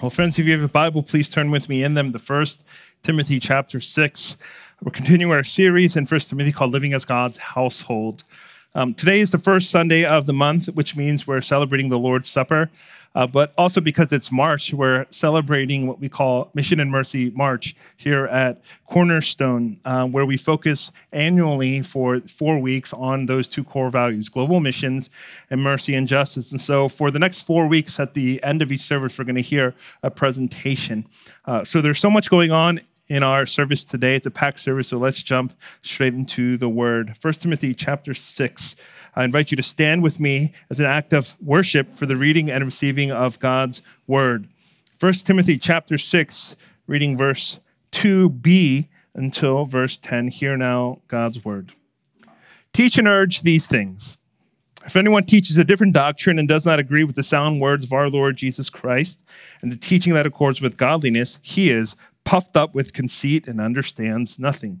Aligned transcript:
Well, 0.00 0.08
friends, 0.08 0.38
if 0.38 0.46
you 0.46 0.52
have 0.52 0.62
a 0.62 0.68
Bible, 0.68 1.02
please 1.02 1.28
turn 1.28 1.50
with 1.50 1.68
me 1.68 1.84
in 1.84 1.92
them. 1.92 2.12
The 2.12 2.18
first 2.18 2.62
Timothy 3.02 3.38
chapter 3.38 3.80
6. 3.80 4.38
We're 4.82 4.92
continuing 4.92 5.30
our 5.30 5.44
series 5.44 5.94
in 5.94 6.06
First 6.06 6.30
Timothy 6.30 6.52
called 6.52 6.72
Living 6.72 6.94
as 6.94 7.04
God's 7.04 7.36
Household. 7.36 8.22
Um, 8.74 8.94
today 8.94 9.20
is 9.20 9.30
the 9.30 9.36
first 9.36 9.68
Sunday 9.68 10.06
of 10.06 10.24
the 10.24 10.32
month, 10.32 10.68
which 10.68 10.96
means 10.96 11.26
we're 11.26 11.42
celebrating 11.42 11.90
the 11.90 11.98
Lord's 11.98 12.30
Supper. 12.30 12.70
Uh, 13.14 13.26
but 13.26 13.52
also 13.58 13.80
because 13.80 14.12
it's 14.12 14.30
March, 14.30 14.72
we're 14.72 15.04
celebrating 15.10 15.86
what 15.86 15.98
we 15.98 16.08
call 16.08 16.50
Mission 16.54 16.78
and 16.78 16.90
Mercy 16.90 17.30
March 17.30 17.74
here 17.96 18.26
at 18.26 18.60
Cornerstone, 18.86 19.80
uh, 19.84 20.06
where 20.06 20.24
we 20.24 20.36
focus 20.36 20.92
annually 21.12 21.82
for 21.82 22.20
four 22.20 22.58
weeks 22.58 22.92
on 22.92 23.26
those 23.26 23.48
two 23.48 23.64
core 23.64 23.90
values 23.90 24.28
global 24.28 24.60
missions 24.60 25.10
and 25.50 25.62
mercy 25.62 25.94
and 25.94 26.06
justice. 26.06 26.52
And 26.52 26.62
so, 26.62 26.88
for 26.88 27.10
the 27.10 27.18
next 27.18 27.42
four 27.42 27.66
weeks, 27.66 27.98
at 27.98 28.14
the 28.14 28.42
end 28.44 28.62
of 28.62 28.70
each 28.70 28.82
service, 28.82 29.18
we're 29.18 29.24
going 29.24 29.34
to 29.34 29.40
hear 29.42 29.74
a 30.02 30.10
presentation. 30.10 31.06
Uh, 31.46 31.64
so, 31.64 31.80
there's 31.80 31.98
so 31.98 32.10
much 32.10 32.30
going 32.30 32.52
on 32.52 32.80
in 33.10 33.24
our 33.24 33.44
service 33.44 33.84
today. 33.84 34.14
It's 34.14 34.26
a 34.26 34.30
packed 34.30 34.60
service, 34.60 34.88
so 34.88 34.96
let's 34.96 35.20
jump 35.22 35.52
straight 35.82 36.14
into 36.14 36.56
the 36.56 36.68
word. 36.68 37.16
1 37.20 37.32
Timothy 37.34 37.74
chapter 37.74 38.14
6. 38.14 38.76
I 39.16 39.24
invite 39.24 39.50
you 39.50 39.56
to 39.56 39.64
stand 39.64 40.04
with 40.04 40.20
me 40.20 40.52
as 40.70 40.78
an 40.78 40.86
act 40.86 41.12
of 41.12 41.36
worship 41.42 41.92
for 41.92 42.06
the 42.06 42.16
reading 42.16 42.48
and 42.48 42.64
receiving 42.64 43.10
of 43.10 43.40
God's 43.40 43.82
word. 44.06 44.48
1 45.00 45.12
Timothy 45.12 45.58
chapter 45.58 45.98
6, 45.98 46.54
reading 46.86 47.16
verse 47.16 47.58
2b 47.90 48.88
until 49.14 49.64
verse 49.64 49.98
10. 49.98 50.28
Hear 50.28 50.56
now 50.56 51.00
God's 51.08 51.44
word. 51.44 51.72
Teach 52.72 52.96
and 52.96 53.08
urge 53.08 53.42
these 53.42 53.66
things. 53.66 54.18
If 54.86 54.96
anyone 54.96 55.24
teaches 55.24 55.58
a 55.58 55.64
different 55.64 55.92
doctrine 55.92 56.38
and 56.38 56.48
does 56.48 56.64
not 56.64 56.78
agree 56.78 57.04
with 57.04 57.16
the 57.16 57.22
sound 57.22 57.60
words 57.60 57.84
of 57.84 57.92
our 57.92 58.08
Lord 58.08 58.36
Jesus 58.36 58.70
Christ 58.70 59.20
and 59.60 59.70
the 59.70 59.76
teaching 59.76 60.14
that 60.14 60.24
accords 60.24 60.62
with 60.62 60.78
godliness, 60.78 61.38
he 61.42 61.70
is 61.70 61.96
puffed 62.30 62.56
up 62.56 62.76
with 62.76 62.92
conceit 62.92 63.48
and 63.48 63.60
understands 63.60 64.38
nothing. 64.38 64.80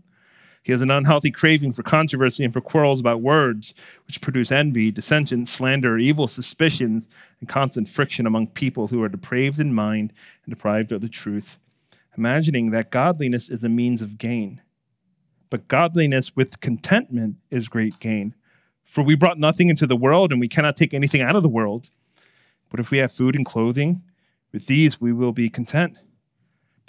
He 0.62 0.70
has 0.70 0.82
an 0.82 0.90
unhealthy 0.92 1.32
craving 1.32 1.72
for 1.72 1.82
controversy 1.82 2.44
and 2.44 2.52
for 2.52 2.60
quarrels 2.60 3.00
about 3.00 3.22
words, 3.22 3.74
which 4.06 4.20
produce 4.20 4.52
envy, 4.52 4.92
dissension, 4.92 5.46
slander, 5.46 5.98
evil 5.98 6.28
suspicions, 6.28 7.08
and 7.40 7.48
constant 7.48 7.88
friction 7.88 8.24
among 8.24 8.46
people 8.46 8.86
who 8.86 9.02
are 9.02 9.08
depraved 9.08 9.58
in 9.58 9.74
mind 9.74 10.12
and 10.44 10.54
deprived 10.54 10.92
of 10.92 11.00
the 11.00 11.08
truth, 11.08 11.58
imagining 12.16 12.70
that 12.70 12.92
godliness 12.92 13.50
is 13.50 13.64
a 13.64 13.68
means 13.68 14.00
of 14.00 14.16
gain. 14.16 14.60
But 15.50 15.66
godliness 15.66 16.36
with 16.36 16.60
contentment 16.60 17.34
is 17.50 17.66
great 17.66 17.98
gain. 17.98 18.36
For 18.84 19.02
we 19.02 19.16
brought 19.16 19.40
nothing 19.40 19.70
into 19.70 19.88
the 19.88 19.96
world, 19.96 20.30
and 20.30 20.40
we 20.40 20.46
cannot 20.46 20.76
take 20.76 20.94
anything 20.94 21.20
out 21.20 21.34
of 21.34 21.42
the 21.42 21.48
world. 21.48 21.90
But 22.68 22.78
if 22.78 22.92
we 22.92 22.98
have 22.98 23.10
food 23.10 23.34
and 23.34 23.44
clothing, 23.44 24.02
with 24.52 24.66
these 24.66 25.00
we 25.00 25.12
will 25.12 25.32
be 25.32 25.48
content. 25.48 25.98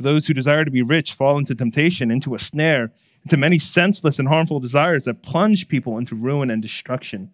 Those 0.02 0.28
who 0.28 0.34
desire 0.34 0.66
to 0.66 0.72
be 0.72 0.82
rich 0.82 1.14
fall 1.14 1.38
into 1.38 1.56
temptation, 1.56 2.12
into 2.12 2.36
a 2.36 2.40
snare 2.40 2.92
into 3.24 3.38
many 3.38 3.60
senseless 3.60 4.20
and 4.20 4.28
harmful 4.28 4.60
desires 4.60 5.04
that 5.06 5.22
plunge 5.22 5.68
people 5.68 5.98
into 5.98 6.16
ruin 6.16 6.50
and 6.50 6.62
destruction. 6.62 7.32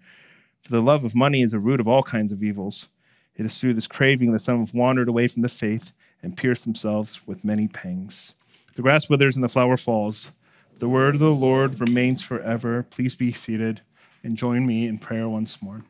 For 0.61 0.71
the 0.71 0.81
love 0.81 1.03
of 1.03 1.15
money 1.15 1.41
is 1.41 1.51
the 1.51 1.59
root 1.59 1.79
of 1.79 1.87
all 1.87 2.03
kinds 2.03 2.31
of 2.31 2.43
evils. 2.43 2.87
It 3.35 3.45
is 3.45 3.57
through 3.57 3.75
this 3.75 3.87
craving 3.87 4.33
that 4.33 4.41
some 4.41 4.59
have 4.59 4.73
wandered 4.73 5.07
away 5.07 5.27
from 5.27 5.43
the 5.43 5.49
faith 5.49 5.93
and 6.21 6.35
pierced 6.35 6.63
themselves 6.63 7.21
with 7.25 7.45
many 7.45 7.67
pangs. 7.67 8.33
The 8.75 8.81
grass 8.81 9.09
withers 9.09 9.35
and 9.35 9.43
the 9.43 9.49
flower 9.49 9.77
falls. 9.77 10.29
The 10.79 10.89
word 10.89 11.15
of 11.15 11.19
the 11.19 11.31
Lord 11.31 11.79
remains 11.79 12.21
forever. 12.21 12.85
Please 12.89 13.15
be 13.15 13.31
seated 13.31 13.81
and 14.23 14.35
join 14.35 14.65
me 14.65 14.87
in 14.87 14.97
prayer 14.97 15.29
once 15.29 15.61
more. 15.61 15.83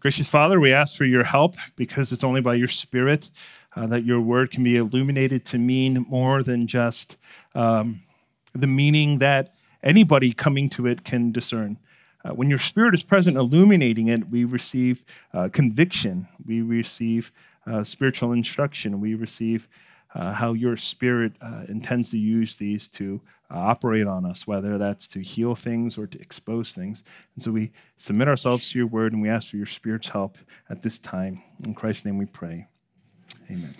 Gracious 0.00 0.30
Father, 0.30 0.60
we 0.60 0.72
ask 0.72 0.96
for 0.96 1.04
your 1.04 1.24
help 1.24 1.56
because 1.76 2.12
it's 2.12 2.24
only 2.24 2.40
by 2.40 2.54
your 2.54 2.68
Spirit 2.68 3.30
uh, 3.76 3.86
that 3.86 4.04
your 4.04 4.20
word 4.20 4.50
can 4.50 4.64
be 4.64 4.76
illuminated 4.76 5.44
to 5.46 5.58
mean 5.58 6.06
more 6.08 6.42
than 6.42 6.66
just 6.66 7.16
um, 7.54 8.02
the 8.54 8.66
meaning 8.66 9.18
that 9.18 9.54
anybody 9.82 10.32
coming 10.32 10.68
to 10.70 10.86
it 10.86 11.04
can 11.04 11.32
discern. 11.32 11.78
Uh, 12.24 12.30
when 12.30 12.48
your 12.48 12.58
spirit 12.58 12.94
is 12.94 13.02
present, 13.02 13.36
illuminating 13.36 14.08
it, 14.08 14.28
we 14.28 14.44
receive 14.44 15.04
uh, 15.32 15.48
conviction, 15.52 16.26
we 16.44 16.62
receive 16.62 17.30
uh, 17.66 17.84
spiritual 17.84 18.32
instruction, 18.32 19.00
we 19.00 19.14
receive 19.14 19.68
uh, 20.14 20.32
how 20.32 20.52
your 20.52 20.76
spirit 20.76 21.32
uh, 21.40 21.64
intends 21.68 22.10
to 22.10 22.18
use 22.18 22.56
these 22.56 22.88
to 22.88 23.20
operate 23.50 24.06
on 24.06 24.26
us, 24.26 24.46
whether 24.46 24.76
that's 24.78 25.08
to 25.08 25.20
heal 25.20 25.54
things 25.54 25.96
or 25.96 26.06
to 26.06 26.18
expose 26.20 26.74
things. 26.74 27.02
And 27.34 27.42
so 27.42 27.50
we 27.52 27.70
submit 27.96 28.28
ourselves 28.28 28.70
to 28.70 28.78
your 28.78 28.88
word 28.88 29.12
and 29.12 29.22
we 29.22 29.28
ask 29.28 29.50
for 29.50 29.56
your 29.56 29.66
spirit's 29.66 30.08
help 30.08 30.38
at 30.68 30.82
this 30.82 30.98
time. 30.98 31.42
In 31.64 31.74
Christ's 31.74 32.04
name 32.04 32.18
we 32.18 32.26
pray. 32.26 32.66
Amen. 33.50 33.74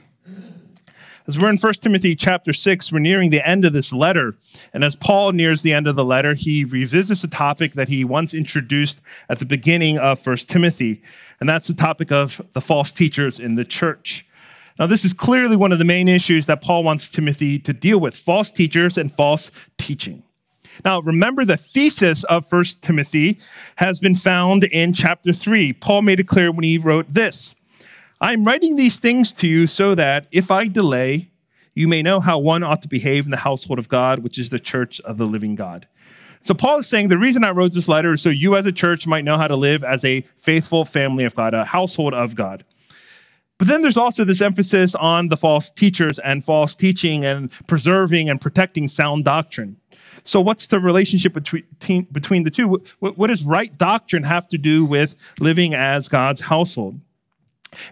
As 1.27 1.39
we're 1.39 1.51
in 1.51 1.59
1 1.59 1.73
Timothy 1.75 2.17
chapter 2.17 2.55
6, 2.55 2.91
we're 2.91 3.01
nearing 3.01 3.29
the 3.29 3.47
end 3.47 3.67
of 3.67 3.75
this 3.75 3.93
letter. 3.93 4.35
And 4.73 4.83
as 4.83 4.97
Paul 4.97 5.33
nears 5.33 5.61
the 5.61 5.75
end 5.75 5.87
of 5.87 5.95
the 5.95 6.05
letter, 6.05 6.33
he 6.33 6.65
revisits 6.65 7.23
a 7.23 7.29
topic 7.29 7.75
that 7.75 7.89
he 7.89 8.03
once 8.03 8.33
introduced 8.33 9.01
at 9.29 9.39
the 9.39 9.45
beginning 9.45 9.99
of 9.99 10.27
1 10.27 10.37
Timothy. 10.39 11.03
And 11.39 11.47
that's 11.47 11.69
the 11.69 11.75
topic 11.75 12.11
of 12.11 12.41
the 12.55 12.63
false 12.63 12.93
teachers 12.93 13.39
in 13.39 13.57
the 13.57 13.65
church. 13.65 14.25
Now, 14.79 14.87
this 14.87 15.05
is 15.05 15.13
clearly 15.13 15.55
one 15.55 15.71
of 15.71 15.79
the 15.79 15.85
main 15.85 16.09
issues 16.09 16.47
that 16.47 16.63
Paul 16.63 16.83
wants 16.83 17.09
Timothy 17.09 17.59
to 17.59 17.75
deal 17.75 17.99
with 17.99 18.17
false 18.17 18.51
teachers 18.51 18.97
and 18.97 19.13
false 19.13 19.51
teaching. 19.77 20.23
Now, 20.83 21.01
remember 21.01 21.45
the 21.45 21.57
thesis 21.59 22.25
of 22.25 22.51
1 22.51 22.65
Timothy 22.81 23.39
has 23.77 23.99
been 23.99 24.15
found 24.15 24.65
in 24.65 24.95
chapter 24.95 25.35
3. 25.35 25.75
Paul 25.75 26.03
made 26.03 26.21
it 26.21 26.29
clear 26.29 26.51
when 26.51 26.65
he 26.65 26.79
wrote 26.79 27.13
this 27.13 27.55
I'm 28.21 28.45
writing 28.45 28.77
these 28.77 28.99
things 28.99 29.33
to 29.35 29.47
you 29.47 29.67
so 29.67 29.95
that 29.95 30.27
if 30.33 30.51
I 30.51 30.67
delay, 30.67 31.31
you 31.75 31.87
may 31.87 32.03
know 32.03 32.19
how 32.19 32.39
one 32.39 32.65
ought 32.65 32.83
to 32.83 32.89
behave 32.89 33.25
in 33.25 33.31
the 33.31 33.37
household 33.37 33.79
of 33.79 33.89
God, 33.89 34.21
which 34.21 34.39
is 34.39 34.51
the 34.51 34.59
church 34.59 35.01
of 35.03 35.19
the 35.19 35.27
living 35.27 35.55
God. 35.55 35.87
So, 36.41 36.55
Paul 36.55 36.79
is 36.79 36.89
saying 36.89 37.09
the 37.09 37.19
reason 37.19 37.45
I 37.45 37.51
wrote 37.51 37.73
this 37.73 37.89
letter 37.89 38.13
is 38.13 38.23
so 38.23 38.31
you 38.31 38.57
as 38.57 38.67
a 38.67 38.73
church 38.73 39.07
might 39.07 39.25
know 39.25 39.39
how 39.39 39.49
to 39.49 39.57
live 39.57 39.85
as 39.85 40.05
a 40.05 40.23
faithful 40.37 40.85
family 40.85 41.25
of 41.25 41.35
God, 41.35 41.55
a 41.55 41.65
household 41.65 42.15
of 42.15 42.35
God. 42.35 42.65
But 43.59 43.67
then 43.67 43.83
there's 43.83 43.97
also 43.97 44.25
this 44.25 44.41
emphasis 44.41 44.95
on 44.95 45.29
the 45.29 45.37
false 45.37 45.71
teachers 45.71 46.19
and 46.21 46.45
false 46.45 46.75
teaching 46.77 47.25
and 47.25 47.51
preserving 47.67 48.29
and 48.29 48.41
protecting 48.41 48.87
sound 48.89 49.25
doctrine. 49.25 49.77
So, 50.25 50.41
what's 50.41 50.69
the 50.69 50.79
relationship 50.79 51.35
between, 51.35 51.65
between 52.13 52.45
the 52.45 52.51
two? 52.51 52.69
What, 52.69 53.17
what 53.19 53.29
does 53.29 53.45
right 53.45 53.77
doctrine 53.77 54.25
have 54.25 54.49
to 54.49 54.59
do 54.59 54.85
with 54.85 55.15
living 55.41 55.75
as 55.75 56.09
God's 56.09 56.41
household? 56.41 57.01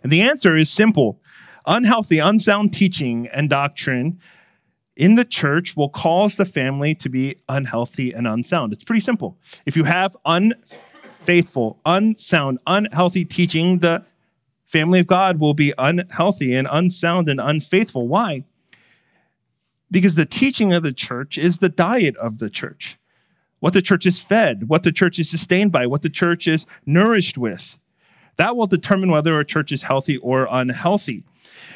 And 0.03 0.11
the 0.13 0.23
answer 0.23 0.57
is 0.57 0.71
simple 0.71 1.21
unhealthy, 1.67 2.19
unsound 2.19 2.73
teaching 2.73 3.27
and 3.33 3.51
doctrine 3.51 4.21
in 4.97 5.15
the 5.15 5.25
church 5.25 5.77
will 5.77 5.91
cause 5.91 6.37
the 6.37 6.45
family 6.45 6.95
to 6.95 7.09
be 7.09 7.37
unhealthy 7.49 8.13
and 8.13 8.27
unsound. 8.27 8.73
It's 8.73 8.85
pretty 8.85 9.01
simple. 9.01 9.37
If 9.67 9.77
you 9.77 9.85
have 9.85 10.17
unfaithful, 10.25 11.79
unsound, 11.85 12.61
unhealthy 12.67 13.25
teaching, 13.25 13.81
the 13.81 14.05
family 14.65 15.01
of 15.01 15.07
God 15.07 15.39
will 15.39 15.55
be 15.55 15.75
unhealthy 15.77 16.55
and 16.55 16.67
unsound 16.71 17.29
and 17.29 17.41
unfaithful. 17.41 18.09
Why? 18.09 18.45
Because 19.91 20.15
the 20.15 20.27
teaching 20.27 20.73
of 20.73 20.83
the 20.83 20.93
church 20.93 21.37
is 21.37 21.59
the 21.59 21.69
diet 21.69 22.17
of 22.17 22.39
the 22.39 22.51
church. 22.51 22.99
What 23.61 23.75
the 23.75 23.83
church 23.83 24.07
is 24.07 24.21
fed, 24.21 24.69
what 24.69 24.83
the 24.83 24.93
church 24.93 25.19
is 25.19 25.31
sustained 25.31 25.73
by, 25.73 25.87
what 25.87 26.03
the 26.03 26.11
church 26.11 26.49
is 26.49 26.67
nourished 26.85 27.39
with. 27.39 27.77
That 28.37 28.57
will 28.57 28.67
determine 28.67 29.11
whether 29.11 29.39
a 29.39 29.45
church 29.45 29.73
is 29.73 29.83
healthy 29.83 30.19
or 30.19 30.47
unhealthy. 30.51 31.25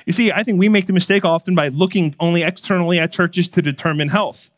You 0.06 0.12
see, 0.12 0.32
I 0.32 0.42
think 0.42 0.58
we 0.58 0.68
make 0.68 0.86
the 0.86 0.92
mistake 0.92 1.24
often 1.24 1.54
by 1.54 1.68
looking 1.68 2.14
only 2.20 2.42
externally 2.42 2.98
at 2.98 3.12
churches 3.12 3.48
to 3.50 3.62
determine 3.62 4.08
health. 4.08 4.50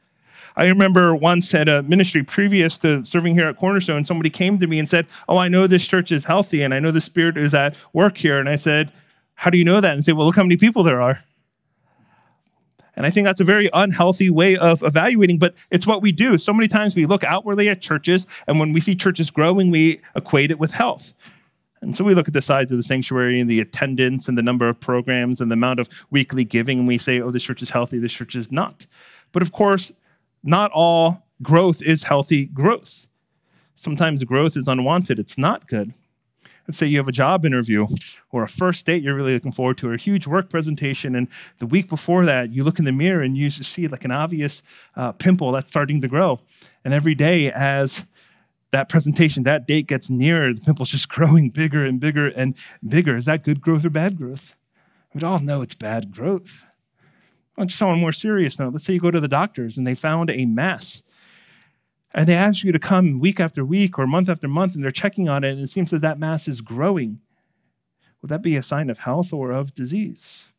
I 0.56 0.66
remember 0.66 1.14
once 1.14 1.54
at 1.54 1.68
a 1.68 1.82
ministry 1.82 2.22
previous 2.22 2.76
to 2.78 3.04
serving 3.04 3.34
here 3.34 3.48
at 3.48 3.56
Cornerstone, 3.56 4.04
somebody 4.04 4.28
came 4.28 4.58
to 4.58 4.66
me 4.66 4.78
and 4.78 4.88
said, 4.88 5.06
Oh, 5.28 5.38
I 5.38 5.48
know 5.48 5.66
this 5.66 5.86
church 5.86 6.12
is 6.12 6.26
healthy 6.26 6.62
and 6.62 6.74
I 6.74 6.78
know 6.78 6.90
the 6.90 7.00
Spirit 7.00 7.36
is 7.38 7.54
at 7.54 7.76
work 7.92 8.18
here. 8.18 8.38
And 8.38 8.48
I 8.48 8.56
said, 8.56 8.92
How 9.34 9.50
do 9.50 9.56
you 9.56 9.64
know 9.64 9.80
that? 9.80 9.94
And 9.94 10.04
say, 10.04 10.12
Well, 10.12 10.26
look 10.26 10.36
how 10.36 10.42
many 10.42 10.56
people 10.56 10.82
there 10.82 11.00
are. 11.00 11.24
And 12.94 13.06
I 13.06 13.10
think 13.10 13.24
that's 13.24 13.40
a 13.40 13.44
very 13.44 13.70
unhealthy 13.72 14.28
way 14.28 14.56
of 14.56 14.82
evaluating, 14.82 15.38
but 15.38 15.54
it's 15.70 15.86
what 15.86 16.02
we 16.02 16.12
do. 16.12 16.36
So 16.36 16.52
many 16.52 16.68
times 16.68 16.94
we 16.94 17.06
look 17.06 17.24
outwardly 17.24 17.70
at 17.70 17.80
churches, 17.80 18.26
and 18.46 18.60
when 18.60 18.74
we 18.74 18.82
see 18.82 18.94
churches 18.94 19.30
growing, 19.30 19.70
we 19.70 20.02
equate 20.14 20.50
it 20.50 20.58
with 20.58 20.72
health. 20.72 21.14
And 21.82 21.96
so 21.96 22.04
we 22.04 22.14
look 22.14 22.28
at 22.28 22.34
the 22.34 22.40
size 22.40 22.70
of 22.70 22.78
the 22.78 22.82
sanctuary 22.82 23.40
and 23.40 23.50
the 23.50 23.60
attendance 23.60 24.28
and 24.28 24.38
the 24.38 24.42
number 24.42 24.68
of 24.68 24.78
programs 24.78 25.40
and 25.40 25.50
the 25.50 25.54
amount 25.54 25.80
of 25.80 25.88
weekly 26.10 26.44
giving, 26.44 26.78
and 26.78 26.88
we 26.88 26.96
say, 26.96 27.20
oh, 27.20 27.32
this 27.32 27.42
church 27.42 27.60
is 27.60 27.70
healthy, 27.70 27.98
this 27.98 28.12
church 28.12 28.36
is 28.36 28.52
not. 28.52 28.86
But 29.32 29.42
of 29.42 29.50
course, 29.50 29.90
not 30.44 30.70
all 30.72 31.26
growth 31.42 31.82
is 31.82 32.04
healthy 32.04 32.46
growth. 32.46 33.06
Sometimes 33.74 34.22
growth 34.22 34.56
is 34.56 34.68
unwanted, 34.68 35.18
it's 35.18 35.36
not 35.36 35.66
good. 35.66 35.92
Let's 36.68 36.78
say 36.78 36.86
you 36.86 36.98
have 36.98 37.08
a 37.08 37.12
job 37.12 37.44
interview 37.44 37.88
or 38.30 38.44
a 38.44 38.48
first 38.48 38.86
date 38.86 39.02
you're 39.02 39.16
really 39.16 39.34
looking 39.34 39.50
forward 39.50 39.78
to, 39.78 39.88
or 39.88 39.94
a 39.94 40.00
huge 40.00 40.28
work 40.28 40.48
presentation, 40.48 41.16
and 41.16 41.26
the 41.58 41.66
week 41.66 41.88
before 41.88 42.24
that, 42.26 42.52
you 42.52 42.62
look 42.62 42.78
in 42.78 42.84
the 42.84 42.92
mirror 42.92 43.22
and 43.22 43.36
you 43.36 43.50
see 43.50 43.88
like 43.88 44.04
an 44.04 44.12
obvious 44.12 44.62
uh, 44.94 45.10
pimple 45.10 45.50
that's 45.50 45.70
starting 45.70 46.00
to 46.00 46.06
grow. 46.06 46.38
And 46.84 46.94
every 46.94 47.16
day, 47.16 47.50
as 47.50 48.04
that 48.72 48.88
presentation, 48.88 49.44
that 49.44 49.66
date 49.66 49.86
gets 49.86 50.10
nearer, 50.10 50.52
the 50.52 50.60
pimple's 50.60 50.90
just 50.90 51.08
growing 51.10 51.50
bigger 51.50 51.84
and 51.84 52.00
bigger 52.00 52.28
and 52.28 52.56
bigger. 52.86 53.16
Is 53.16 53.26
that 53.26 53.44
good 53.44 53.60
growth 53.60 53.84
or 53.84 53.90
bad 53.90 54.16
growth? 54.16 54.56
We'd 55.14 55.24
all 55.24 55.38
know 55.38 55.62
it's 55.62 55.74
bad 55.74 56.10
growth. 56.12 56.64
On 57.58 57.68
just 57.68 57.82
on 57.82 57.94
a 57.94 58.00
more 58.00 58.12
serious 58.12 58.58
note, 58.58 58.72
let's 58.72 58.84
say 58.84 58.94
you 58.94 59.00
go 59.00 59.10
to 59.10 59.20
the 59.20 59.28
doctors 59.28 59.76
and 59.76 59.86
they 59.86 59.94
found 59.94 60.30
a 60.30 60.46
mass. 60.46 61.02
And 62.14 62.26
they 62.26 62.34
ask 62.34 62.64
you 62.64 62.72
to 62.72 62.78
come 62.78 63.20
week 63.20 63.40
after 63.40 63.64
week 63.64 63.98
or 63.98 64.06
month 64.06 64.28
after 64.28 64.48
month, 64.48 64.74
and 64.74 64.82
they're 64.82 64.90
checking 64.90 65.28
on 65.28 65.44
it, 65.44 65.52
and 65.52 65.60
it 65.60 65.70
seems 65.70 65.90
that 65.90 66.00
that 66.00 66.18
mass 66.18 66.48
is 66.48 66.60
growing. 66.60 67.20
Would 68.20 68.28
that 68.28 68.42
be 68.42 68.56
a 68.56 68.62
sign 68.62 68.90
of 68.90 69.00
health 69.00 69.32
or 69.32 69.50
of 69.50 69.74
disease? 69.74 70.52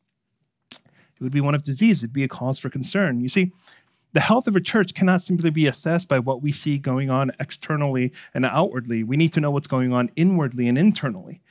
It 0.72 1.22
would 1.22 1.32
be 1.32 1.42
one 1.42 1.56
of 1.56 1.64
disease. 1.64 2.04
It'd 2.04 2.14
be 2.14 2.24
a 2.24 2.28
cause 2.28 2.60
for 2.60 2.70
concern. 2.70 3.22
You 3.22 3.30
see, 3.30 3.52
the 4.14 4.20
health 4.20 4.48
of 4.48 4.56
a 4.56 4.62
church 4.62 4.94
cannot 4.94 5.22
simply 5.22 5.50
be 5.50 5.68
assessed 5.68 6.08
by 6.08 6.20
what 6.20 6.42
we 6.42 6.52
see 6.52 6.78
going 6.78 7.10
on 7.10 7.32
externally 7.40 8.14
and 8.34 8.46
outwardly. 8.46 9.04
We 9.04 9.18
need 9.18 9.34
to 9.34 9.42
know 9.42 9.52
what's 9.52 9.68
going 9.68 9.92
on 9.92 10.12
inwardly 10.16 10.68
and 10.68 10.78
internally. 10.78 11.42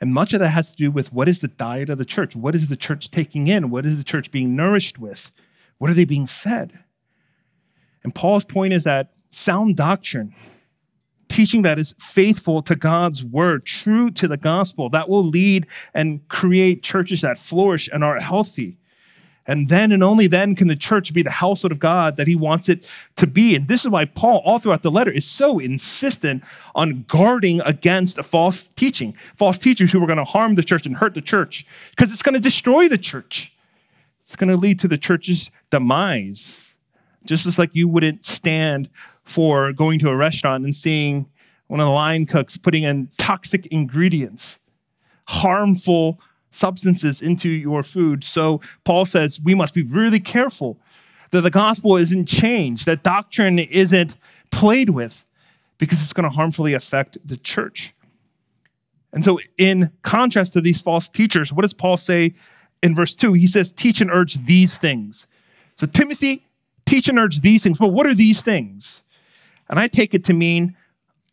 And 0.00 0.12
much 0.12 0.34
of 0.34 0.40
that 0.40 0.50
has 0.50 0.72
to 0.72 0.76
do 0.76 0.90
with 0.90 1.12
what 1.12 1.26
is 1.26 1.40
the 1.40 1.48
diet 1.48 1.88
of 1.88 1.96
the 1.96 2.04
church? 2.04 2.36
What 2.36 2.54
is 2.54 2.68
the 2.68 2.76
church 2.76 3.10
taking 3.10 3.46
in? 3.46 3.70
What 3.70 3.86
is 3.86 3.96
the 3.96 4.04
church 4.04 4.30
being 4.30 4.54
nourished 4.54 4.98
with? 4.98 5.30
What 5.78 5.90
are 5.90 5.94
they 5.94 6.04
being 6.04 6.26
fed? 6.26 6.78
And 8.04 8.14
Paul's 8.14 8.44
point 8.44 8.74
is 8.74 8.84
that 8.84 9.14
sound 9.30 9.76
doctrine, 9.76 10.34
teaching 11.28 11.62
that 11.62 11.78
is 11.78 11.94
faithful 11.98 12.62
to 12.62 12.76
God's 12.76 13.24
word, 13.24 13.64
true 13.64 14.10
to 14.12 14.28
the 14.28 14.36
gospel, 14.36 14.90
that 14.90 15.08
will 15.08 15.24
lead 15.24 15.66
and 15.94 16.26
create 16.28 16.82
churches 16.82 17.22
that 17.22 17.38
flourish 17.38 17.88
and 17.90 18.04
are 18.04 18.20
healthy. 18.20 18.78
And 19.46 19.68
then 19.68 19.92
and 19.92 20.02
only 20.02 20.26
then 20.26 20.56
can 20.56 20.66
the 20.66 20.76
church 20.76 21.12
be 21.12 21.22
the 21.22 21.30
household 21.30 21.70
of 21.70 21.78
God 21.78 22.16
that 22.16 22.26
he 22.26 22.34
wants 22.34 22.68
it 22.68 22.84
to 23.16 23.26
be. 23.26 23.54
And 23.54 23.68
this 23.68 23.84
is 23.84 23.90
why 23.90 24.04
Paul, 24.04 24.42
all 24.44 24.58
throughout 24.58 24.82
the 24.82 24.90
letter, 24.90 25.10
is 25.10 25.24
so 25.24 25.58
insistent 25.58 26.42
on 26.74 27.04
guarding 27.06 27.60
against 27.60 28.18
a 28.18 28.24
false 28.24 28.68
teaching, 28.74 29.14
false 29.36 29.56
teachers 29.56 29.92
who 29.92 30.02
are 30.02 30.06
going 30.06 30.18
to 30.18 30.24
harm 30.24 30.56
the 30.56 30.64
church 30.64 30.84
and 30.84 30.96
hurt 30.96 31.14
the 31.14 31.20
church, 31.20 31.64
because 31.90 32.12
it's 32.12 32.22
going 32.22 32.34
to 32.34 32.40
destroy 32.40 32.88
the 32.88 32.98
church. 32.98 33.52
It's 34.20 34.34
going 34.34 34.50
to 34.50 34.56
lead 34.56 34.80
to 34.80 34.88
the 34.88 34.98
church's 34.98 35.50
demise. 35.70 36.64
Just 37.24 37.46
as 37.46 37.58
like 37.58 37.74
you 37.74 37.86
wouldn't 37.86 38.24
stand 38.24 38.88
for 39.22 39.72
going 39.72 40.00
to 40.00 40.08
a 40.08 40.16
restaurant 40.16 40.64
and 40.64 40.74
seeing 40.74 41.26
one 41.68 41.80
of 41.80 41.86
the 41.86 41.92
line 41.92 42.26
cooks 42.26 42.56
putting 42.56 42.82
in 42.82 43.08
toxic 43.18 43.66
ingredients, 43.66 44.58
harmful 45.28 46.20
substances 46.50 47.20
into 47.20 47.48
your 47.48 47.82
food. 47.82 48.24
So 48.24 48.60
Paul 48.84 49.04
says 49.06 49.40
we 49.40 49.54
must 49.54 49.74
be 49.74 49.82
really 49.82 50.20
careful 50.20 50.78
that 51.30 51.42
the 51.42 51.50
gospel 51.50 51.96
isn't 51.96 52.26
changed, 52.26 52.86
that 52.86 53.02
doctrine 53.02 53.58
isn't 53.58 54.16
played 54.50 54.90
with, 54.90 55.24
because 55.78 56.00
it's 56.02 56.12
going 56.12 56.28
to 56.28 56.34
harmfully 56.34 56.72
affect 56.72 57.18
the 57.24 57.36
church. 57.36 57.94
And 59.12 59.24
so, 59.24 59.38
in 59.56 59.90
contrast 60.02 60.52
to 60.54 60.60
these 60.60 60.80
false 60.80 61.08
teachers, 61.08 61.52
what 61.52 61.62
does 61.62 61.72
Paul 61.72 61.96
say 61.96 62.34
in 62.82 62.94
verse 62.94 63.14
2? 63.14 63.32
He 63.32 63.46
says, 63.46 63.72
Teach 63.72 64.00
and 64.00 64.10
urge 64.10 64.44
these 64.44 64.78
things. 64.78 65.26
So, 65.76 65.86
Timothy, 65.86 66.46
teach 66.84 67.08
and 67.08 67.18
urge 67.18 67.40
these 67.40 67.62
things. 67.62 67.78
But 67.78 67.88
what 67.88 68.06
are 68.06 68.14
these 68.14 68.42
things? 68.42 69.02
And 69.68 69.78
I 69.78 69.88
take 69.88 70.14
it 70.14 70.24
to 70.24 70.34
mean 70.34 70.76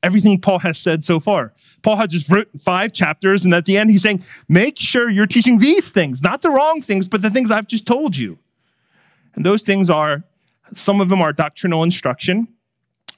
everything 0.04 0.40
Paul 0.40 0.60
has 0.60 0.78
said 0.78 1.04
so 1.04 1.20
far. 1.20 1.54
Paul 1.82 1.96
has 1.96 2.10
just 2.10 2.30
written 2.30 2.60
five 2.60 2.94
chapters, 2.94 3.46
and 3.46 3.54
at 3.54 3.66
the 3.66 3.78
end, 3.78 3.90
he's 3.90 4.04
saying, 4.04 4.24
Make 4.48 4.78
sure 4.78 5.10
you're 5.10 5.26
teaching 5.26 5.58
these 5.58 5.90
things, 5.90 6.22
not 6.22 6.42
the 6.42 6.50
wrong 6.50 6.82
things, 6.82 7.08
but 7.08 7.22
the 7.22 7.30
things 7.30 7.50
I've 7.50 7.68
just 7.68 7.88
told 7.88 8.18
you. 8.18 8.38
And 9.36 9.46
those 9.46 9.64
things 9.64 9.90
are 9.90 10.24
some 10.74 11.02
of 11.02 11.10
them 11.10 11.22
are 11.22 11.34
doctrinal 11.34 11.84
instruction. 11.84 12.48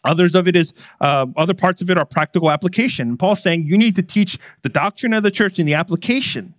Others 0.04 0.36
of 0.36 0.48
it 0.48 0.56
is, 0.56 0.74
uh, 1.02 1.26
other 1.36 1.54
parts 1.54 1.82
of 1.82 1.90
it 1.90 1.98
are 1.98 2.06
practical 2.06 2.52
application. 2.52 3.10
And 3.10 3.20
Paul's 3.20 3.42
saying 3.42 3.66
you 3.66 3.78
need 3.78 3.96
to 3.96 4.04
teach 4.04 4.38
the 4.62 4.70
doctrine 4.70 5.14
of 5.14 5.24
the 5.24 5.32
church 5.32 5.58
and 5.58 5.68
the 5.68 5.74
application. 5.74 6.54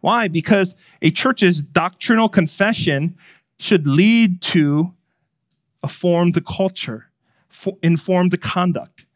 Why? 0.00 0.28
Because 0.28 0.74
a 1.00 1.10
church's 1.10 1.62
doctrinal 1.62 2.28
confession 2.28 3.16
should 3.58 3.86
lead 3.86 4.42
to 4.42 4.92
a 5.82 5.88
formed 5.88 6.44
culture, 6.44 7.06
inform 7.82 8.28
the 8.28 8.38
conduct. 8.38 9.06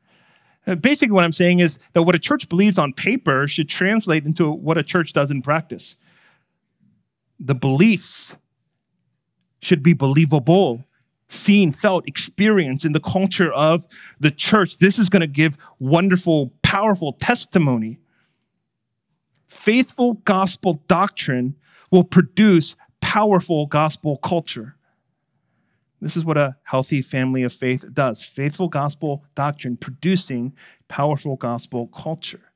Uh, 0.66 0.74
basically, 0.74 1.12
what 1.12 1.24
I'm 1.24 1.32
saying 1.32 1.60
is 1.60 1.78
that 1.92 2.02
what 2.02 2.14
a 2.14 2.18
church 2.18 2.48
believes 2.48 2.78
on 2.78 2.92
paper 2.92 3.46
should 3.46 3.68
translate 3.68 4.24
into 4.24 4.50
what 4.50 4.76
a 4.76 4.82
church 4.82 5.12
does 5.12 5.30
in 5.30 5.42
practice. 5.42 5.96
The 7.38 7.54
beliefs 7.54 8.34
should 9.60 9.82
be 9.82 9.92
believable, 9.92 10.84
seen, 11.28 11.72
felt, 11.72 12.06
experienced 12.08 12.84
in 12.84 12.92
the 12.92 13.00
culture 13.00 13.52
of 13.52 13.86
the 14.18 14.30
church. 14.30 14.78
This 14.78 14.98
is 14.98 15.08
going 15.08 15.20
to 15.20 15.26
give 15.26 15.56
wonderful, 15.78 16.52
powerful 16.62 17.12
testimony. 17.12 17.98
Faithful 19.48 20.14
gospel 20.14 20.82
doctrine 20.88 21.54
will 21.90 22.04
produce 22.04 22.74
powerful 23.00 23.66
gospel 23.66 24.16
culture. 24.16 24.75
This 26.00 26.16
is 26.16 26.24
what 26.24 26.36
a 26.36 26.56
healthy 26.64 27.02
family 27.02 27.42
of 27.42 27.52
faith 27.52 27.84
does 27.92 28.22
faithful 28.22 28.68
gospel 28.68 29.24
doctrine 29.34 29.76
producing 29.76 30.52
powerful 30.88 31.36
gospel 31.36 31.86
culture. 31.88 32.52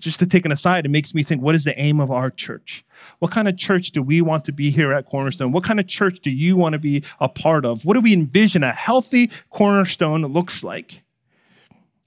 Just 0.00 0.18
to 0.20 0.26
take 0.26 0.46
an 0.46 0.52
aside, 0.52 0.86
it 0.86 0.90
makes 0.90 1.14
me 1.14 1.22
think 1.22 1.42
what 1.42 1.54
is 1.54 1.64
the 1.64 1.78
aim 1.78 2.00
of 2.00 2.10
our 2.10 2.30
church? 2.30 2.84
What 3.18 3.30
kind 3.30 3.46
of 3.46 3.58
church 3.58 3.90
do 3.90 4.02
we 4.02 4.22
want 4.22 4.46
to 4.46 4.52
be 4.52 4.70
here 4.70 4.92
at 4.92 5.06
Cornerstone? 5.06 5.52
What 5.52 5.62
kind 5.62 5.78
of 5.78 5.86
church 5.86 6.20
do 6.20 6.30
you 6.30 6.56
want 6.56 6.72
to 6.72 6.78
be 6.78 7.04
a 7.20 7.28
part 7.28 7.66
of? 7.66 7.84
What 7.84 7.94
do 7.94 8.00
we 8.00 8.14
envision 8.14 8.64
a 8.64 8.72
healthy 8.72 9.30
Cornerstone 9.50 10.24
looks 10.24 10.64
like? 10.64 11.02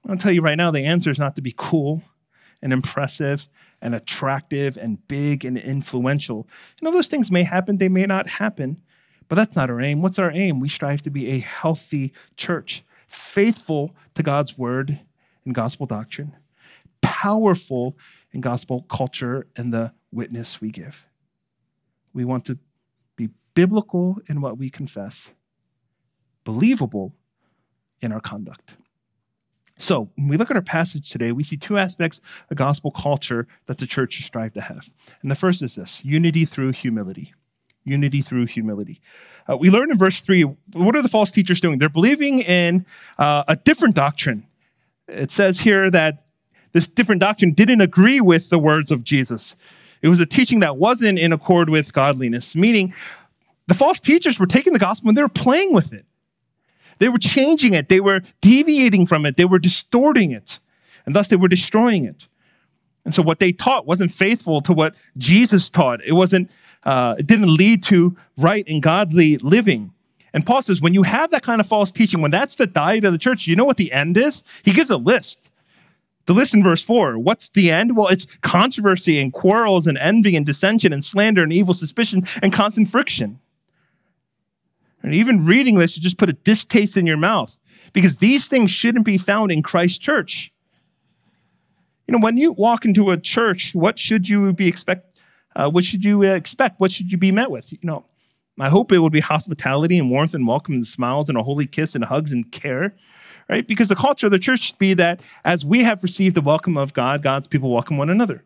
I'll 0.09 0.17
tell 0.17 0.31
you 0.31 0.41
right 0.41 0.57
now, 0.57 0.71
the 0.71 0.85
answer 0.85 1.11
is 1.11 1.19
not 1.19 1.35
to 1.35 1.41
be 1.41 1.53
cool 1.55 2.03
and 2.61 2.73
impressive 2.73 3.47
and 3.81 3.93
attractive 3.93 4.75
and 4.75 5.07
big 5.07 5.45
and 5.45 5.57
influential. 5.57 6.47
You 6.81 6.85
know, 6.85 6.91
those 6.91 7.07
things 7.07 7.31
may 7.31 7.43
happen, 7.43 7.77
they 7.77 7.89
may 7.89 8.05
not 8.05 8.27
happen. 8.27 8.81
But 9.33 9.47
that's 9.47 9.55
not 9.55 9.71
our 9.71 9.81
aim. 9.81 10.03
What's 10.03 10.19
our 10.19 10.29
aim? 10.29 10.59
We 10.59 10.69
strive 10.69 11.01
to 11.01 11.09
be 11.09 11.27
a 11.29 11.39
healthy 11.39 12.13
church, 12.37 12.83
faithful 13.07 13.95
to 14.13 14.21
God's 14.21 14.59
word 14.59 14.99
and 15.43 15.55
gospel 15.55 15.87
doctrine, 15.87 16.35
powerful 17.01 17.97
in 18.31 18.41
gospel 18.41 18.83
culture 18.83 19.47
and 19.55 19.73
the 19.73 19.91
witness 20.11 20.61
we 20.61 20.69
give. 20.69 21.07
We 22.13 22.23
want 22.23 22.45
to 22.45 22.59
be 23.15 23.29
biblical 23.55 24.19
in 24.29 24.39
what 24.39 24.59
we 24.59 24.69
confess, 24.69 25.33
believable 26.43 27.15
in 28.03 28.11
our 28.11 28.21
conduct. 28.21 28.75
So, 29.79 30.11
when 30.15 30.27
we 30.27 30.37
look 30.37 30.51
at 30.51 30.57
our 30.57 30.61
passage 30.61 31.09
today, 31.09 31.31
we 31.31 31.41
see 31.41 31.57
two 31.57 31.79
aspects 31.79 32.21
of 32.51 32.57
gospel 32.57 32.91
culture 32.91 33.47
that 33.65 33.79
the 33.79 33.87
church 33.87 34.13
should 34.13 34.25
strive 34.25 34.53
to 34.53 34.61
have. 34.61 34.91
And 35.23 35.31
the 35.31 35.35
first 35.35 35.63
is 35.63 35.73
this 35.73 36.05
unity 36.05 36.45
through 36.45 36.73
humility 36.73 37.33
unity 37.83 38.21
through 38.21 38.45
humility. 38.45 39.01
Uh, 39.49 39.57
we 39.57 39.69
learn 39.69 39.91
in 39.91 39.97
verse 39.97 40.21
3 40.21 40.43
what 40.73 40.95
are 40.95 41.01
the 41.01 41.09
false 41.09 41.31
teachers 41.31 41.59
doing? 41.59 41.79
They're 41.79 41.89
believing 41.89 42.39
in 42.39 42.85
uh, 43.17 43.43
a 43.47 43.55
different 43.55 43.95
doctrine. 43.95 44.45
It 45.07 45.31
says 45.31 45.61
here 45.61 45.91
that 45.91 46.25
this 46.71 46.87
different 46.87 47.21
doctrine 47.21 47.51
didn't 47.51 47.81
agree 47.81 48.21
with 48.21 48.49
the 48.49 48.59
words 48.59 48.89
of 48.91 49.03
Jesus. 49.03 49.55
It 50.01 50.09
was 50.09 50.19
a 50.19 50.25
teaching 50.25 50.59
that 50.61 50.77
wasn't 50.77 51.19
in 51.19 51.31
accord 51.31 51.69
with 51.69 51.93
godliness, 51.93 52.55
meaning 52.55 52.93
the 53.67 53.73
false 53.73 53.99
teachers 53.99 54.39
were 54.39 54.45
taking 54.45 54.73
the 54.73 54.79
gospel 54.79 55.09
and 55.09 55.17
they 55.17 55.21
were 55.21 55.29
playing 55.29 55.73
with 55.73 55.93
it. 55.93 56.05
They 56.99 57.09
were 57.09 57.17
changing 57.17 57.73
it, 57.73 57.89
they 57.89 57.99
were 57.99 58.21
deviating 58.41 59.07
from 59.07 59.25
it, 59.25 59.37
they 59.37 59.45
were 59.45 59.59
distorting 59.59 60.31
it, 60.31 60.59
and 61.05 61.15
thus 61.15 61.27
they 61.27 61.35
were 61.35 61.47
destroying 61.47 62.05
it. 62.05 62.27
And 63.05 63.13
so 63.13 63.21
what 63.21 63.39
they 63.39 63.51
taught 63.51 63.85
wasn't 63.85 64.11
faithful 64.11 64.61
to 64.61 64.73
what 64.73 64.95
Jesus 65.17 65.69
taught. 65.69 65.99
It 66.05 66.13
wasn't 66.13 66.49
uh, 66.85 67.15
it 67.17 67.27
didn't 67.27 67.55
lead 67.55 67.83
to 67.83 68.15
right 68.37 68.67
and 68.67 68.81
godly 68.81 69.37
living. 69.37 69.91
And 70.33 70.45
Paul 70.45 70.61
says, 70.61 70.81
when 70.81 70.93
you 70.93 71.03
have 71.03 71.31
that 71.31 71.43
kind 71.43 71.61
of 71.61 71.67
false 71.67 71.91
teaching, 71.91 72.21
when 72.21 72.31
that's 72.31 72.55
the 72.55 72.65
diet 72.65 73.05
of 73.05 73.11
the 73.11 73.19
church, 73.19 73.45
you 73.45 73.55
know 73.55 73.65
what 73.65 73.77
the 73.77 73.91
end 73.91 74.17
is? 74.17 74.43
He 74.63 74.71
gives 74.71 74.89
a 74.89 74.97
list. 74.97 75.49
The 76.25 76.33
list 76.33 76.53
in 76.53 76.63
verse 76.63 76.81
4. 76.81 77.19
What's 77.19 77.49
the 77.49 77.69
end? 77.69 77.95
Well, 77.95 78.07
it's 78.07 78.25
controversy 78.41 79.19
and 79.19 79.31
quarrels 79.31 79.85
and 79.85 79.97
envy 79.97 80.35
and 80.35 80.45
dissension 80.45 80.91
and 80.93 81.03
slander 81.03 81.43
and 81.43 81.53
evil 81.53 81.73
suspicion 81.73 82.25
and 82.41 82.51
constant 82.51 82.89
friction. 82.89 83.39
And 85.03 85.13
even 85.13 85.45
reading 85.45 85.75
this, 85.75 85.97
you 85.97 86.01
just 86.01 86.17
put 86.17 86.29
a 86.29 86.33
distaste 86.33 86.95
in 86.95 87.05
your 87.05 87.17
mouth 87.17 87.59
because 87.91 88.17
these 88.17 88.47
things 88.47 88.71
shouldn't 88.71 89.05
be 89.05 89.17
found 89.17 89.51
in 89.51 89.61
Christ's 89.61 89.97
church. 89.97 90.52
You 92.07 92.13
know, 92.13 92.19
when 92.19 92.37
you 92.37 92.51
walk 92.53 92.85
into 92.85 93.11
a 93.11 93.17
church, 93.17 93.73
what 93.73 93.97
should 93.97 94.27
you 94.27 94.51
be 94.53 94.67
expect? 94.67 95.21
Uh, 95.55 95.69
what 95.69 95.85
should 95.85 96.03
you 96.03 96.23
expect? 96.23 96.79
What 96.79 96.91
should 96.91 97.11
you 97.11 97.17
be 97.17 97.31
met 97.31 97.49
with? 97.49 97.71
You 97.71 97.79
know, 97.83 98.05
I 98.59 98.69
hope 98.69 98.91
it 98.91 98.99
would 98.99 99.13
be 99.13 99.19
hospitality 99.19 99.97
and 99.97 100.09
warmth 100.09 100.33
and 100.33 100.47
welcome 100.47 100.75
and 100.75 100.87
smiles 100.87 101.29
and 101.29 101.37
a 101.37 101.43
holy 101.43 101.65
kiss 101.65 101.95
and 101.95 102.03
hugs 102.03 102.31
and 102.31 102.51
care, 102.51 102.95
right? 103.47 103.65
Because 103.65 103.89
the 103.89 103.95
culture 103.95 104.27
of 104.27 104.31
the 104.31 104.39
church 104.39 104.61
should 104.61 104.77
be 104.77 104.93
that 104.95 105.21
as 105.45 105.65
we 105.65 105.83
have 105.83 106.03
received 106.03 106.35
the 106.35 106.41
welcome 106.41 106.77
of 106.77 106.93
God, 106.93 107.21
God's 107.21 107.47
people 107.47 107.71
welcome 107.71 107.97
one 107.97 108.09
another. 108.09 108.43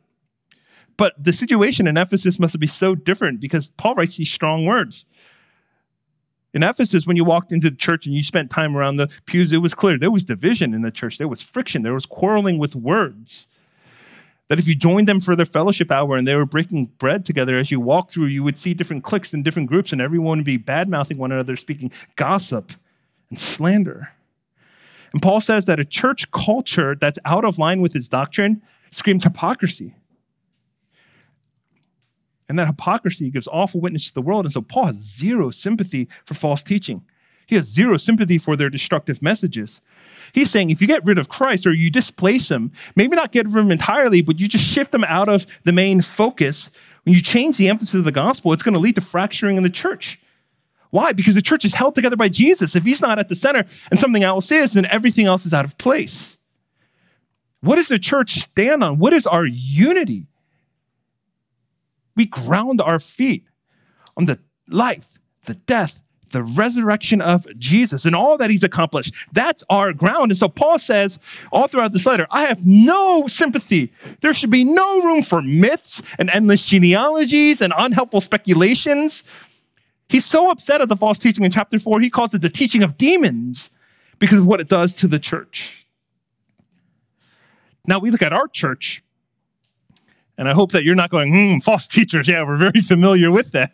But 0.96 1.14
the 1.22 1.34
situation 1.34 1.88
in 1.88 1.98
Ephesus 1.98 2.40
must 2.40 2.60
be 2.60 2.68
so 2.68 2.96
different 2.96 3.40
because 3.40 3.70
Paul 3.78 3.96
writes 3.96 4.18
these 4.18 4.32
strong 4.32 4.66
words. 4.66 5.06
In 6.58 6.64
Ephesus, 6.64 7.06
when 7.06 7.16
you 7.16 7.24
walked 7.24 7.52
into 7.52 7.70
the 7.70 7.76
church 7.76 8.08
and 8.08 8.16
you 8.16 8.24
spent 8.24 8.50
time 8.50 8.76
around 8.76 8.96
the 8.96 9.12
pews, 9.28 9.52
it 9.52 9.60
was 9.60 9.76
clear 9.76 10.00
there 10.00 10.10
was 10.10 10.24
division 10.24 10.74
in 10.74 10.82
the 10.82 10.90
church. 10.90 11.20
There 11.20 11.28
was 11.28 11.44
friction. 11.44 11.84
There 11.84 11.94
was 11.94 12.08
quarreling 12.08 12.58
with 12.58 12.76
words. 12.76 13.46
That 14.48 14.58
if 14.58 14.68
you 14.68 14.74
joined 14.74 15.08
them 15.08 15.22
for 15.22 15.36
their 15.36 15.46
fellowship 15.46 15.92
hour 15.92 16.16
and 16.16 16.28
they 16.28 16.34
were 16.34 16.48
breaking 16.48 16.86
bread 16.98 17.26
together, 17.26 17.60
as 17.60 17.70
you 17.70 17.80
walked 17.80 18.12
through, 18.12 18.26
you 18.26 18.42
would 18.42 18.58
see 18.58 18.74
different 18.74 19.04
cliques 19.04 19.36
and 19.36 19.44
different 19.44 19.70
groups, 19.70 19.92
and 19.92 20.02
everyone 20.02 20.40
would 20.40 20.46
be 20.46 20.58
bad 20.58 20.90
mouthing 20.90 21.20
one 21.20 21.32
another, 21.32 21.56
speaking 21.58 21.92
gossip 22.16 22.72
and 23.30 23.40
slander. 23.40 24.14
And 25.14 25.22
Paul 25.22 25.42
says 25.42 25.68
that 25.68 25.80
a 25.80 25.86
church 25.86 26.32
culture 26.32 26.96
that's 26.96 27.20
out 27.24 27.46
of 27.46 27.60
line 27.60 27.82
with 27.82 27.94
his 27.94 28.10
doctrine 28.10 28.64
screams 28.90 29.26
hypocrisy. 29.26 29.94
And 32.50 32.58
that 32.58 32.68
hypocrisy 32.68 33.30
gives 33.30 33.48
awful 33.50 33.82
witness 33.82 34.08
to 34.08 34.14
the 34.14 34.22
world. 34.22 34.46
And 34.46 34.54
so 34.54 34.62
Paul 34.62 34.86
has 34.86 34.96
zero 34.96 35.50
sympathy 35.50 36.08
for 36.26 36.34
false 36.34 36.64
teaching. 36.64 37.04
He 37.46 37.56
has 37.56 37.66
zero 37.66 37.98
sympathy 37.98 38.38
for 38.38 38.56
their 38.56 38.70
destructive 38.70 39.22
messages. 39.22 39.80
He's 40.34 40.52
saying 40.52 40.70
if 40.70 40.82
you 40.82 40.88
get 40.88 41.06
rid 41.06 41.18
of 41.18 41.30
Christ 41.30 41.66
or 41.66 41.72
you 41.72 41.90
displace 41.90 42.52
him, 42.52 42.72
maybe 42.96 43.16
not 43.16 43.32
get 43.32 43.46
rid 43.46 43.58
of 43.58 43.66
him 43.66 43.72
entirely, 43.72 44.22
but 44.22 44.40
you 44.40 44.48
just 44.48 44.66
shift 44.66 44.94
him 44.94 45.06
out 45.06 45.30
of 45.30 45.46
the 45.64 45.72
main 45.72 46.02
focus, 46.02 46.70
when 47.04 47.16
you 47.16 47.22
change 47.22 47.56
the 47.56 47.70
emphasis 47.70 47.96
of 47.96 48.04
the 48.04 48.12
gospel, 48.12 48.52
it's 48.52 48.64
going 48.64 48.74
to 48.74 48.82
lead 48.82 48.96
to 48.96 49.02
fracturing 49.02 49.56
in 49.56 49.64
the 49.64 49.70
church. 49.70 50.20
Why? 50.90 51.14
Because 51.14 51.36
the 51.36 51.42
church 51.42 51.64
is 51.64 51.74
held 51.74 51.96
together 51.96 52.18
by 52.18 52.28
Jesus. 52.28 52.76
If 52.76 52.84
he's 52.84 53.02
not 53.02 53.18
at 53.18 53.30
the 53.30 53.36
center 53.36 53.66
and 53.90 54.00
something 54.00 54.24
else 54.24 54.52
is, 54.52 54.74
then 54.74 54.86
everything 54.86 55.26
else 55.26 55.46
is 55.46 55.54
out 55.54 55.64
of 55.64 55.78
place. 55.78 56.38
What 57.62 57.78
does 57.78 57.88
the 57.88 58.00
church 58.00 58.32
stand 58.32 58.84
on? 58.84 58.98
What 58.98 59.14
is 59.14 59.26
our 59.26 59.46
unity? 59.46 60.28
We 62.18 62.26
ground 62.26 62.82
our 62.82 63.00
feet 63.00 63.46
on 64.18 64.26
the 64.26 64.40
life, 64.68 65.20
the 65.46 65.54
death, 65.54 66.02
the 66.32 66.44
resurrection 66.44 67.22
of 67.22 67.48
Jesus 67.58 68.06
and 68.06 68.16
all 68.16 68.38
that 68.38 68.50
he's 68.50 68.64
accomplished. 68.64 69.14
That's 69.32 69.64
our 69.70 69.94
ground. 69.94 70.32
And 70.32 70.38
so 70.38 70.50
Paul 70.50 70.80
says 70.80 71.20
all 71.52 71.68
throughout 71.68 71.94
this 71.94 72.06
letter, 72.06 72.28
I 72.30 72.44
have 72.44 72.66
no 72.66 73.28
sympathy. 73.28 73.94
There 74.20 74.34
should 74.34 74.50
be 74.50 74.66
no 74.66 75.04
room 75.04 75.24
for 75.24 75.42
myths 75.42 76.02
and 76.20 76.30
endless 76.30 76.66
genealogies 76.66 77.62
and 77.62 77.74
unhelpful 77.78 78.22
speculations. 78.22 79.24
He's 80.10 80.26
so 80.26 80.52
upset 80.52 80.82
at 80.82 80.90
the 80.90 80.98
false 80.98 81.20
teaching 81.20 81.46
in 81.46 81.52
chapter 81.52 81.80
four, 81.80 82.00
he 82.00 82.10
calls 82.10 82.34
it 82.34 82.42
the 82.42 82.50
teaching 82.50 82.84
of 82.84 82.98
demons 82.98 83.70
because 84.20 84.40
of 84.40 84.46
what 84.46 84.60
it 84.60 84.68
does 84.68 84.96
to 84.98 85.08
the 85.08 85.20
church. 85.20 85.86
Now 87.86 88.00
we 88.00 88.12
look 88.12 88.22
at 88.22 88.34
our 88.34 88.48
church, 88.48 89.04
and 90.38 90.48
I 90.48 90.54
hope 90.54 90.72
that 90.72 90.84
you're 90.84 90.96
not 90.96 91.10
going, 91.10 91.34
hmm, 91.34 91.60
false 91.60 91.88
teachers. 91.88 92.28
Yeah, 92.28 92.44
we're 92.44 92.58
very 92.58 92.82
familiar 92.82 93.32
with 93.32 93.52
that. 93.52 93.72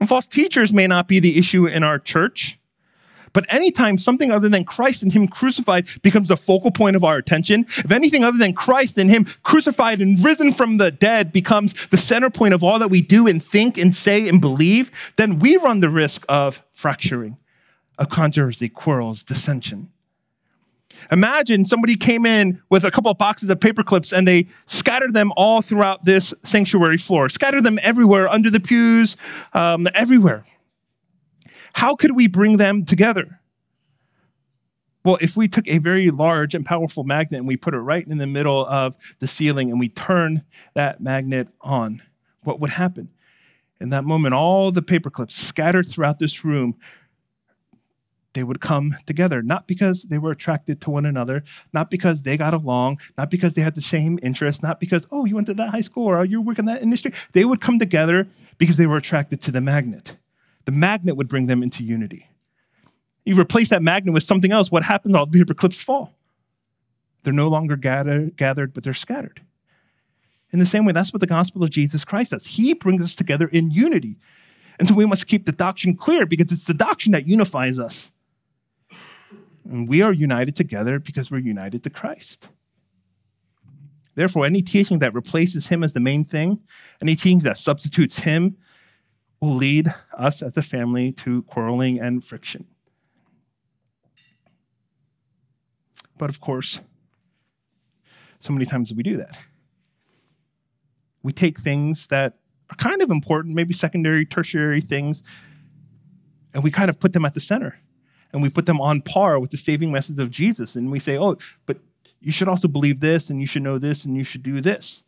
And 0.00 0.08
false 0.08 0.26
teachers 0.26 0.72
may 0.72 0.86
not 0.86 1.06
be 1.06 1.20
the 1.20 1.38
issue 1.38 1.66
in 1.66 1.84
our 1.84 1.98
church, 1.98 2.58
but 3.32 3.46
anytime 3.48 3.98
something 3.98 4.30
other 4.30 4.48
than 4.48 4.64
Christ 4.64 5.02
and 5.02 5.12
Him 5.12 5.28
crucified 5.28 5.86
becomes 6.02 6.28
the 6.28 6.36
focal 6.36 6.70
point 6.70 6.96
of 6.96 7.04
our 7.04 7.16
attention, 7.16 7.66
if 7.68 7.90
anything 7.90 8.24
other 8.24 8.36
than 8.36 8.52
Christ 8.52 8.98
and 8.98 9.10
Him 9.10 9.26
crucified 9.42 10.00
and 10.00 10.22
risen 10.22 10.52
from 10.52 10.78
the 10.78 10.90
dead 10.90 11.32
becomes 11.32 11.74
the 11.88 11.96
center 11.96 12.30
point 12.30 12.52
of 12.52 12.62
all 12.62 12.78
that 12.78 12.88
we 12.88 13.00
do 13.00 13.26
and 13.26 13.42
think 13.42 13.78
and 13.78 13.94
say 13.94 14.28
and 14.28 14.40
believe, 14.40 14.90
then 15.16 15.38
we 15.38 15.56
run 15.56 15.80
the 15.80 15.88
risk 15.88 16.26
of 16.28 16.62
fracturing, 16.72 17.38
of 17.96 18.08
controversy, 18.10 18.68
quarrels, 18.68 19.24
dissension. 19.24 19.88
Imagine 21.10 21.64
somebody 21.64 21.96
came 21.96 22.26
in 22.26 22.60
with 22.70 22.84
a 22.84 22.90
couple 22.90 23.10
of 23.10 23.18
boxes 23.18 23.48
of 23.48 23.60
paper 23.60 23.82
clips 23.82 24.12
and 24.12 24.26
they 24.26 24.46
scattered 24.66 25.14
them 25.14 25.32
all 25.36 25.62
throughout 25.62 26.04
this 26.04 26.32
sanctuary 26.44 26.96
floor, 26.96 27.28
scattered 27.28 27.64
them 27.64 27.78
everywhere, 27.82 28.28
under 28.28 28.50
the 28.50 28.60
pews, 28.60 29.16
um, 29.52 29.88
everywhere. 29.94 30.44
How 31.74 31.96
could 31.96 32.14
we 32.14 32.28
bring 32.28 32.56
them 32.56 32.84
together? 32.84 33.40
Well, 35.04 35.18
if 35.20 35.36
we 35.36 35.48
took 35.48 35.66
a 35.66 35.78
very 35.78 36.10
large 36.10 36.54
and 36.54 36.64
powerful 36.64 37.02
magnet 37.02 37.38
and 37.38 37.48
we 37.48 37.56
put 37.56 37.74
it 37.74 37.78
right 37.78 38.06
in 38.06 38.18
the 38.18 38.26
middle 38.26 38.64
of 38.66 38.96
the 39.18 39.26
ceiling 39.26 39.70
and 39.70 39.80
we 39.80 39.88
turn 39.88 40.44
that 40.74 41.00
magnet 41.00 41.48
on, 41.60 42.02
what 42.42 42.60
would 42.60 42.70
happen? 42.70 43.08
In 43.80 43.88
that 43.88 44.04
moment, 44.04 44.32
all 44.32 44.70
the 44.70 44.82
paper 44.82 45.10
clips 45.10 45.34
scattered 45.34 45.88
throughout 45.88 46.20
this 46.20 46.44
room 46.44 46.76
they 48.34 48.42
would 48.42 48.60
come 48.60 48.96
together, 49.06 49.42
not 49.42 49.66
because 49.66 50.04
they 50.04 50.18
were 50.18 50.30
attracted 50.30 50.80
to 50.80 50.90
one 50.90 51.04
another, 51.04 51.44
not 51.72 51.90
because 51.90 52.22
they 52.22 52.36
got 52.36 52.54
along, 52.54 53.00
not 53.18 53.30
because 53.30 53.54
they 53.54 53.62
had 53.62 53.74
the 53.74 53.82
same 53.82 54.18
interests, 54.22 54.62
not 54.62 54.80
because, 54.80 55.06
oh, 55.10 55.24
you 55.24 55.34
went 55.34 55.46
to 55.48 55.54
that 55.54 55.70
high 55.70 55.82
school 55.82 56.06
or 56.06 56.24
you're 56.24 56.40
working 56.40 56.64
that 56.64 56.82
industry. 56.82 57.12
They 57.32 57.44
would 57.44 57.60
come 57.60 57.78
together 57.78 58.26
because 58.58 58.76
they 58.76 58.86
were 58.86 58.96
attracted 58.96 59.40
to 59.42 59.50
the 59.50 59.60
magnet. 59.60 60.16
The 60.64 60.72
magnet 60.72 61.16
would 61.16 61.28
bring 61.28 61.46
them 61.46 61.62
into 61.62 61.84
unity. 61.84 62.28
You 63.24 63.38
replace 63.38 63.70
that 63.70 63.82
magnet 63.82 64.14
with 64.14 64.24
something 64.24 64.50
else, 64.50 64.70
what 64.70 64.84
happens? 64.84 65.14
All 65.14 65.26
the 65.26 65.38
paper 65.38 65.54
clips 65.54 65.82
fall. 65.82 66.14
They're 67.22 67.32
no 67.32 67.48
longer 67.48 67.76
gather, 67.76 68.30
gathered, 68.36 68.74
but 68.74 68.82
they're 68.82 68.94
scattered. 68.94 69.42
In 70.52 70.58
the 70.58 70.66
same 70.66 70.84
way, 70.84 70.92
that's 70.92 71.12
what 71.12 71.20
the 71.20 71.26
gospel 71.26 71.62
of 71.62 71.70
Jesus 71.70 72.04
Christ 72.04 72.32
does. 72.32 72.46
He 72.46 72.74
brings 72.74 73.02
us 73.02 73.14
together 73.14 73.46
in 73.48 73.70
unity. 73.70 74.16
And 74.78 74.88
so 74.88 74.94
we 74.94 75.06
must 75.06 75.26
keep 75.26 75.46
the 75.46 75.52
doctrine 75.52 75.96
clear 75.96 76.26
because 76.26 76.50
it's 76.50 76.64
the 76.64 76.74
doctrine 76.74 77.12
that 77.12 77.26
unifies 77.26 77.78
us. 77.78 78.10
And 79.68 79.88
we 79.88 80.02
are 80.02 80.12
united 80.12 80.56
together 80.56 80.98
because 80.98 81.30
we're 81.30 81.38
united 81.38 81.82
to 81.84 81.90
Christ. 81.90 82.48
Therefore, 84.14 84.44
any 84.44 84.60
teaching 84.60 84.98
that 84.98 85.14
replaces 85.14 85.68
him 85.68 85.82
as 85.82 85.92
the 85.92 86.00
main 86.00 86.24
thing, 86.24 86.60
any 87.00 87.14
teaching 87.14 87.38
that 87.40 87.56
substitutes 87.56 88.20
him, 88.20 88.56
will 89.40 89.54
lead 89.54 89.92
us 90.16 90.42
as 90.42 90.56
a 90.56 90.62
family 90.62 91.12
to 91.12 91.42
quarreling 91.42 91.98
and 91.98 92.24
friction. 92.24 92.66
But 96.18 96.30
of 96.30 96.40
course, 96.40 96.80
so 98.38 98.52
many 98.52 98.66
times 98.66 98.92
we 98.92 99.02
do 99.02 99.16
that. 99.16 99.38
We 101.22 101.32
take 101.32 101.58
things 101.58 102.08
that 102.08 102.38
are 102.70 102.76
kind 102.76 103.02
of 103.02 103.10
important, 103.10 103.54
maybe 103.54 103.72
secondary, 103.72 104.26
tertiary 104.26 104.80
things, 104.80 105.22
and 106.52 106.62
we 106.62 106.70
kind 106.70 106.90
of 106.90 107.00
put 107.00 107.12
them 107.12 107.24
at 107.24 107.34
the 107.34 107.40
center 107.40 107.81
and 108.32 108.42
we 108.42 108.50
put 108.50 108.66
them 108.66 108.80
on 108.80 109.02
par 109.02 109.38
with 109.38 109.50
the 109.50 109.56
saving 109.56 109.92
message 109.92 110.18
of 110.18 110.30
Jesus. 110.30 110.74
And 110.76 110.90
we 110.90 110.98
say, 110.98 111.18
oh, 111.18 111.36
but 111.66 111.78
you 112.20 112.32
should 112.32 112.48
also 112.48 112.68
believe 112.68 113.00
this, 113.00 113.30
and 113.30 113.40
you 113.40 113.46
should 113.46 113.62
know 113.62 113.78
this, 113.78 114.04
and 114.04 114.16
you 114.16 114.24
should 114.24 114.42
do 114.42 114.60
this. 114.60 115.02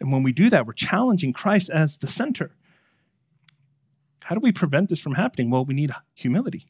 And 0.00 0.12
when 0.12 0.22
we 0.22 0.32
do 0.32 0.48
that, 0.50 0.66
we're 0.66 0.72
challenging 0.72 1.32
Christ 1.32 1.70
as 1.70 1.96
the 1.96 2.08
center. 2.08 2.52
How 4.24 4.34
do 4.34 4.40
we 4.40 4.52
prevent 4.52 4.88
this 4.88 5.00
from 5.00 5.14
happening? 5.14 5.50
Well, 5.50 5.64
we 5.64 5.74
need 5.74 5.90
humility. 6.14 6.66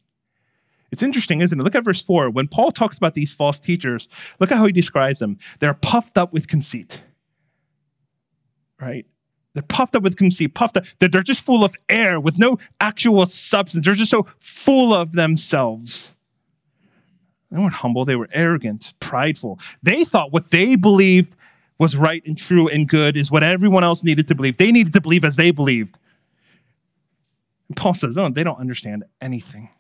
It's 0.91 1.03
interesting, 1.03 1.41
isn't 1.41 1.59
it? 1.59 1.63
Look 1.63 1.75
at 1.75 1.85
verse 1.85 2.01
4. 2.01 2.31
When 2.31 2.49
Paul 2.49 2.71
talks 2.71 2.97
about 2.97 3.15
these 3.15 3.33
false 3.33 3.61
teachers, 3.61 4.09
look 4.41 4.51
at 4.51 4.59
how 4.59 4.65
he 4.65 4.73
describes 4.73 5.21
them. 5.21 5.39
They're 5.59 5.75
puffed 5.75 6.17
up 6.17 6.33
with 6.33 6.49
conceit. 6.49 7.03
Right? 8.81 9.07
They're 9.59 9.65
puffed 9.65 9.97
up 9.97 10.05
with 10.05 10.17
conceit, 10.17 10.55
puffed 10.55 10.77
up. 10.77 10.85
They're, 11.01 11.09
they're 11.09 11.21
just 11.21 11.45
full 11.45 11.65
of 11.65 11.75
air 11.89 12.21
with 12.21 12.39
no 12.39 12.59
actual 12.81 13.27
substance. 13.27 13.85
They're 13.85 13.95
just 13.95 14.13
so 14.13 14.25
full 14.39 14.95
of 14.95 15.15
themselves. 15.15 16.15
They 17.51 17.59
weren't 17.59 17.75
humble, 17.75 18.05
they 18.05 18.15
were 18.15 18.29
arrogant, 18.33 18.95
prideful. 19.01 19.59
They 19.83 20.05
thought 20.05 20.33
what 20.33 20.53
they 20.53 20.77
believed 20.77 21.35
was 21.77 21.97
right 21.97 22.23
and 22.25 22.39
true 22.39 22.69
and 22.69 22.89
good 22.89 23.17
is 23.17 23.33
what 23.33 23.43
everyone 23.43 23.83
else 23.83 24.05
needed 24.05 24.29
to 24.29 24.37
believe. 24.37 24.59
They 24.59 24.71
needed 24.71 24.93
to 24.93 25.01
believe 25.01 25.25
as 25.25 25.35
they 25.35 25.51
believed. 25.51 25.99
And 27.67 27.77
Paul 27.77 27.95
says, 27.95 28.17
oh, 28.17 28.29
they 28.29 28.45
don't 28.45 28.61
understand 28.61 29.07
anything. 29.21 29.71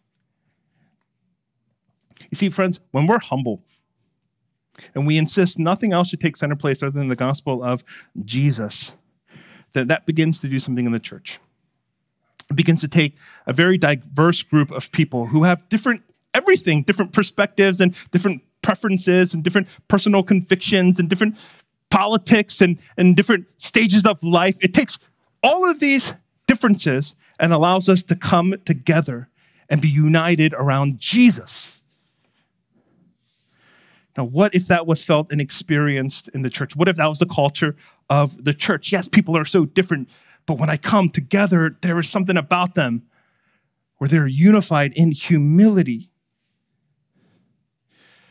You 2.30 2.34
see, 2.34 2.50
friends, 2.50 2.80
when 2.90 3.06
we're 3.06 3.20
humble 3.20 3.62
and 4.96 5.06
we 5.06 5.18
insist 5.18 5.56
nothing 5.56 5.92
else 5.92 6.08
should 6.08 6.20
take 6.20 6.36
center 6.36 6.56
place 6.56 6.82
other 6.82 6.98
than 6.98 7.06
the 7.06 7.14
gospel 7.14 7.62
of 7.62 7.84
Jesus, 8.24 8.94
that 9.72 9.88
that 9.88 10.06
begins 10.06 10.40
to 10.40 10.48
do 10.48 10.58
something 10.58 10.86
in 10.86 10.92
the 10.92 11.00
church. 11.00 11.38
It 12.50 12.56
begins 12.56 12.80
to 12.80 12.88
take 12.88 13.16
a 13.46 13.52
very 13.52 13.78
diverse 13.78 14.42
group 14.42 14.70
of 14.70 14.90
people 14.92 15.26
who 15.26 15.44
have 15.44 15.68
different 15.68 16.02
everything, 16.34 16.82
different 16.82 17.12
perspectives 17.12 17.80
and 17.80 17.94
different 18.10 18.42
preferences 18.62 19.34
and 19.34 19.42
different 19.42 19.68
personal 19.88 20.22
convictions 20.22 20.98
and 20.98 21.08
different 21.08 21.36
politics 21.90 22.60
and, 22.60 22.78
and 22.96 23.16
different 23.16 23.46
stages 23.58 24.04
of 24.04 24.22
life. 24.22 24.56
It 24.60 24.74
takes 24.74 24.98
all 25.42 25.68
of 25.68 25.80
these 25.80 26.12
differences 26.46 27.14
and 27.38 27.52
allows 27.52 27.88
us 27.88 28.04
to 28.04 28.16
come 28.16 28.54
together 28.64 29.28
and 29.68 29.80
be 29.80 29.88
united 29.88 30.54
around 30.54 30.98
Jesus. 30.98 31.80
Now, 34.16 34.24
what 34.24 34.54
if 34.54 34.66
that 34.66 34.86
was 34.86 35.04
felt 35.04 35.30
and 35.30 35.40
experienced 35.40 36.28
in 36.34 36.42
the 36.42 36.50
church? 36.50 36.74
What 36.74 36.88
if 36.88 36.96
that 36.96 37.06
was 37.06 37.20
the 37.20 37.26
culture 37.26 37.76
of 38.10 38.44
the 38.44 38.54
church? 38.54 38.92
Yes, 38.92 39.08
people 39.08 39.36
are 39.36 39.44
so 39.44 39.64
different, 39.64 40.08
but 40.46 40.58
when 40.58 40.70
I 40.70 40.76
come 40.76 41.10
together, 41.10 41.76
there 41.82 41.98
is 41.98 42.08
something 42.08 42.36
about 42.36 42.74
them 42.74 43.02
where 43.98 44.08
they're 44.08 44.26
unified 44.26 44.92
in 44.94 45.12
humility. 45.12 46.10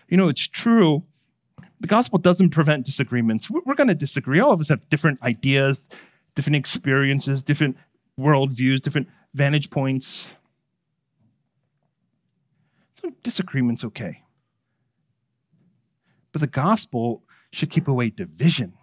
You 0.08 0.18
know, 0.18 0.30
it's 0.30 0.48
true. 0.48 1.04
The 1.80 1.88
gospel 1.88 2.18
doesn't 2.18 2.50
prevent 2.52 2.86
disagreements. 2.86 3.50
We're 3.50 3.76
going 3.76 3.90
to 3.90 3.96
disagree. 3.96 4.40
All 4.40 4.52
of 4.52 4.60
us 4.60 4.70
have 4.70 4.90
different 4.90 5.22
ideas, 5.22 5.88
different 6.34 6.56
experiences, 6.56 7.44
different 7.44 7.78
worldviews, 8.20 8.82
different 8.82 9.10
vantage 9.34 9.70
points. 9.70 10.32
So 12.94 13.12
disagreement's 13.22 13.84
okay. 13.84 14.24
But 16.32 16.42
the 16.42 16.48
gospel 16.48 17.24
should 17.52 17.70
keep 17.70 17.88
away 17.88 18.10
division 18.10 18.74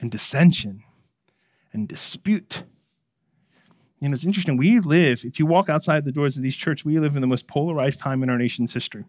and 0.00 0.10
dissension 0.10 0.82
and 1.72 1.88
dispute. 1.88 2.64
You 4.00 4.08
know, 4.08 4.14
it's 4.14 4.26
interesting. 4.26 4.56
We 4.56 4.80
live, 4.80 5.24
if 5.24 5.38
you 5.38 5.46
walk 5.46 5.68
outside 5.68 6.04
the 6.04 6.12
doors 6.12 6.36
of 6.36 6.42
these 6.42 6.56
churches, 6.56 6.84
we 6.84 6.98
live 6.98 7.14
in 7.14 7.20
the 7.20 7.26
most 7.26 7.46
polarized 7.46 8.00
time 8.00 8.22
in 8.22 8.30
our 8.30 8.38
nation's 8.38 8.74
history. 8.74 9.04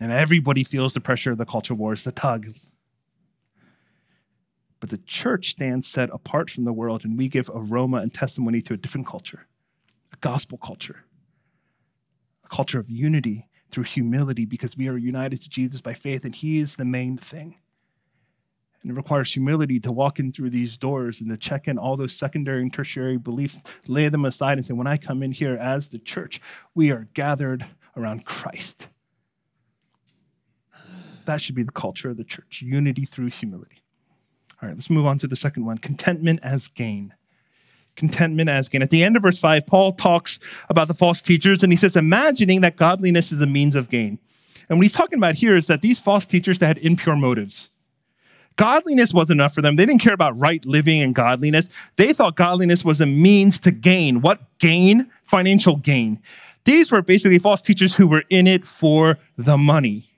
And 0.00 0.12
everybody 0.12 0.64
feels 0.64 0.94
the 0.94 1.00
pressure 1.00 1.32
of 1.32 1.38
the 1.38 1.46
culture 1.46 1.74
wars, 1.74 2.04
the 2.04 2.12
tug. 2.12 2.54
But 4.80 4.90
the 4.90 4.98
church 4.98 5.48
stands 5.50 5.88
set 5.88 6.08
apart 6.12 6.50
from 6.50 6.64
the 6.64 6.72
world, 6.72 7.04
and 7.04 7.18
we 7.18 7.28
give 7.28 7.50
aroma 7.52 7.98
and 7.98 8.14
testimony 8.14 8.60
to 8.62 8.74
a 8.74 8.76
different 8.76 9.06
culture, 9.06 9.46
a 10.12 10.16
gospel 10.18 10.58
culture, 10.58 11.04
a 12.44 12.48
culture 12.48 12.78
of 12.78 12.88
unity 12.88 13.48
through 13.70 13.84
humility 13.84 14.44
because 14.44 14.76
we 14.76 14.88
are 14.88 14.96
united 14.96 15.42
to 15.42 15.48
Jesus 15.48 15.80
by 15.80 15.94
faith, 15.94 16.24
and 16.24 16.34
He 16.34 16.58
is 16.58 16.76
the 16.76 16.84
main 16.84 17.16
thing. 17.16 17.56
And 18.82 18.92
it 18.92 18.94
requires 18.94 19.32
humility 19.32 19.80
to 19.80 19.90
walk 19.90 20.20
in 20.20 20.30
through 20.32 20.50
these 20.50 20.78
doors 20.78 21.20
and 21.20 21.30
to 21.30 21.36
check 21.36 21.66
in 21.66 21.78
all 21.78 21.96
those 21.96 22.12
secondary 22.12 22.62
and 22.62 22.72
tertiary 22.72 23.18
beliefs, 23.18 23.60
lay 23.88 24.08
them 24.08 24.24
aside, 24.24 24.56
and 24.56 24.64
say, 24.64 24.72
when 24.72 24.86
I 24.86 24.96
come 24.96 25.22
in 25.22 25.32
here 25.32 25.56
as 25.56 25.88
the 25.88 25.98
church, 25.98 26.40
we 26.74 26.92
are 26.92 27.08
gathered 27.12 27.66
around 27.96 28.24
Christ. 28.24 28.86
That 31.24 31.40
should 31.40 31.56
be 31.56 31.64
the 31.64 31.72
culture 31.72 32.10
of 32.10 32.16
the 32.16 32.24
church 32.24 32.62
unity 32.62 33.04
through 33.04 33.26
humility. 33.26 33.82
All 34.62 34.68
right, 34.68 34.76
let's 34.76 34.90
move 34.90 35.06
on 35.06 35.18
to 35.18 35.26
the 35.26 35.36
second 35.36 35.66
one 35.66 35.78
contentment 35.78 36.40
as 36.42 36.68
gain. 36.68 37.14
Contentment 37.96 38.48
as 38.48 38.68
gain. 38.68 38.80
At 38.80 38.90
the 38.90 39.02
end 39.02 39.16
of 39.16 39.24
verse 39.24 39.38
5, 39.38 39.66
Paul 39.66 39.92
talks 39.92 40.38
about 40.68 40.88
the 40.88 40.94
false 40.94 41.20
teachers 41.20 41.62
and 41.62 41.72
he 41.72 41.76
says, 41.76 41.96
imagining 41.96 42.60
that 42.60 42.76
godliness 42.76 43.32
is 43.32 43.40
a 43.40 43.46
means 43.46 43.74
of 43.74 43.88
gain. 43.88 44.20
And 44.68 44.78
what 44.78 44.84
he's 44.84 44.92
talking 44.92 45.18
about 45.18 45.34
here 45.34 45.56
is 45.56 45.66
that 45.66 45.82
these 45.82 46.00
false 46.00 46.26
teachers 46.26 46.60
that 46.60 46.66
had 46.66 46.78
impure 46.78 47.16
motives. 47.16 47.70
Godliness 48.58 49.14
wasn't 49.14 49.40
enough 49.40 49.54
for 49.54 49.62
them. 49.62 49.76
They 49.76 49.86
didn't 49.86 50.02
care 50.02 50.12
about 50.12 50.38
right 50.38 50.64
living 50.66 51.00
and 51.00 51.14
godliness. 51.14 51.70
They 51.94 52.12
thought 52.12 52.34
godliness 52.34 52.84
was 52.84 53.00
a 53.00 53.06
means 53.06 53.60
to 53.60 53.70
gain. 53.70 54.20
What 54.20 54.40
gain? 54.58 55.10
Financial 55.22 55.76
gain. 55.76 56.20
These 56.64 56.90
were 56.90 57.00
basically 57.00 57.38
false 57.38 57.62
teachers 57.62 57.94
who 57.94 58.08
were 58.08 58.24
in 58.28 58.48
it 58.48 58.66
for 58.66 59.18
the 59.36 59.56
money. 59.56 60.10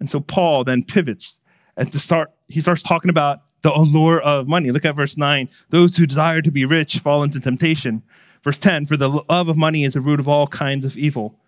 And 0.00 0.10
so 0.10 0.18
Paul 0.18 0.64
then 0.64 0.82
pivots 0.82 1.38
and 1.76 1.92
to 1.92 2.00
start, 2.00 2.32
he 2.48 2.60
starts 2.60 2.82
talking 2.82 3.08
about 3.08 3.42
the 3.62 3.72
allure 3.72 4.20
of 4.20 4.48
money. 4.48 4.72
Look 4.72 4.84
at 4.84 4.96
verse 4.96 5.16
9. 5.16 5.48
Those 5.68 5.96
who 5.96 6.06
desire 6.06 6.42
to 6.42 6.50
be 6.50 6.64
rich 6.64 6.98
fall 6.98 7.22
into 7.22 7.38
temptation. 7.38 8.02
Verse 8.42 8.58
10, 8.58 8.86
for 8.86 8.96
the 8.96 9.08
love 9.28 9.48
of 9.48 9.56
money 9.56 9.84
is 9.84 9.94
the 9.94 10.00
root 10.00 10.18
of 10.18 10.26
all 10.26 10.48
kinds 10.48 10.84
of 10.84 10.96
evil. 10.96 11.38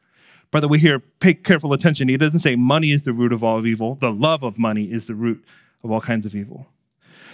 The 0.61 0.68
way, 0.68 0.78
here, 0.78 1.00
pay 1.21 1.35
careful 1.35 1.73
attention. 1.73 2.09
He 2.09 2.16
doesn't 2.16 2.40
say 2.40 2.56
money 2.56 2.92
is 2.92 3.02
the 3.02 3.12
root 3.12 3.32
of 3.32 3.42
all 3.42 3.66
evil. 3.66 3.97
The 3.97 4.12
love 4.12 4.42
of 4.42 4.59
money 4.59 4.85
is 4.85 5.06
the 5.06 5.14
root 5.14 5.42
of 5.82 5.90
all 5.90 6.00
kinds 6.00 6.26
of 6.26 6.35
evil. 6.35 6.66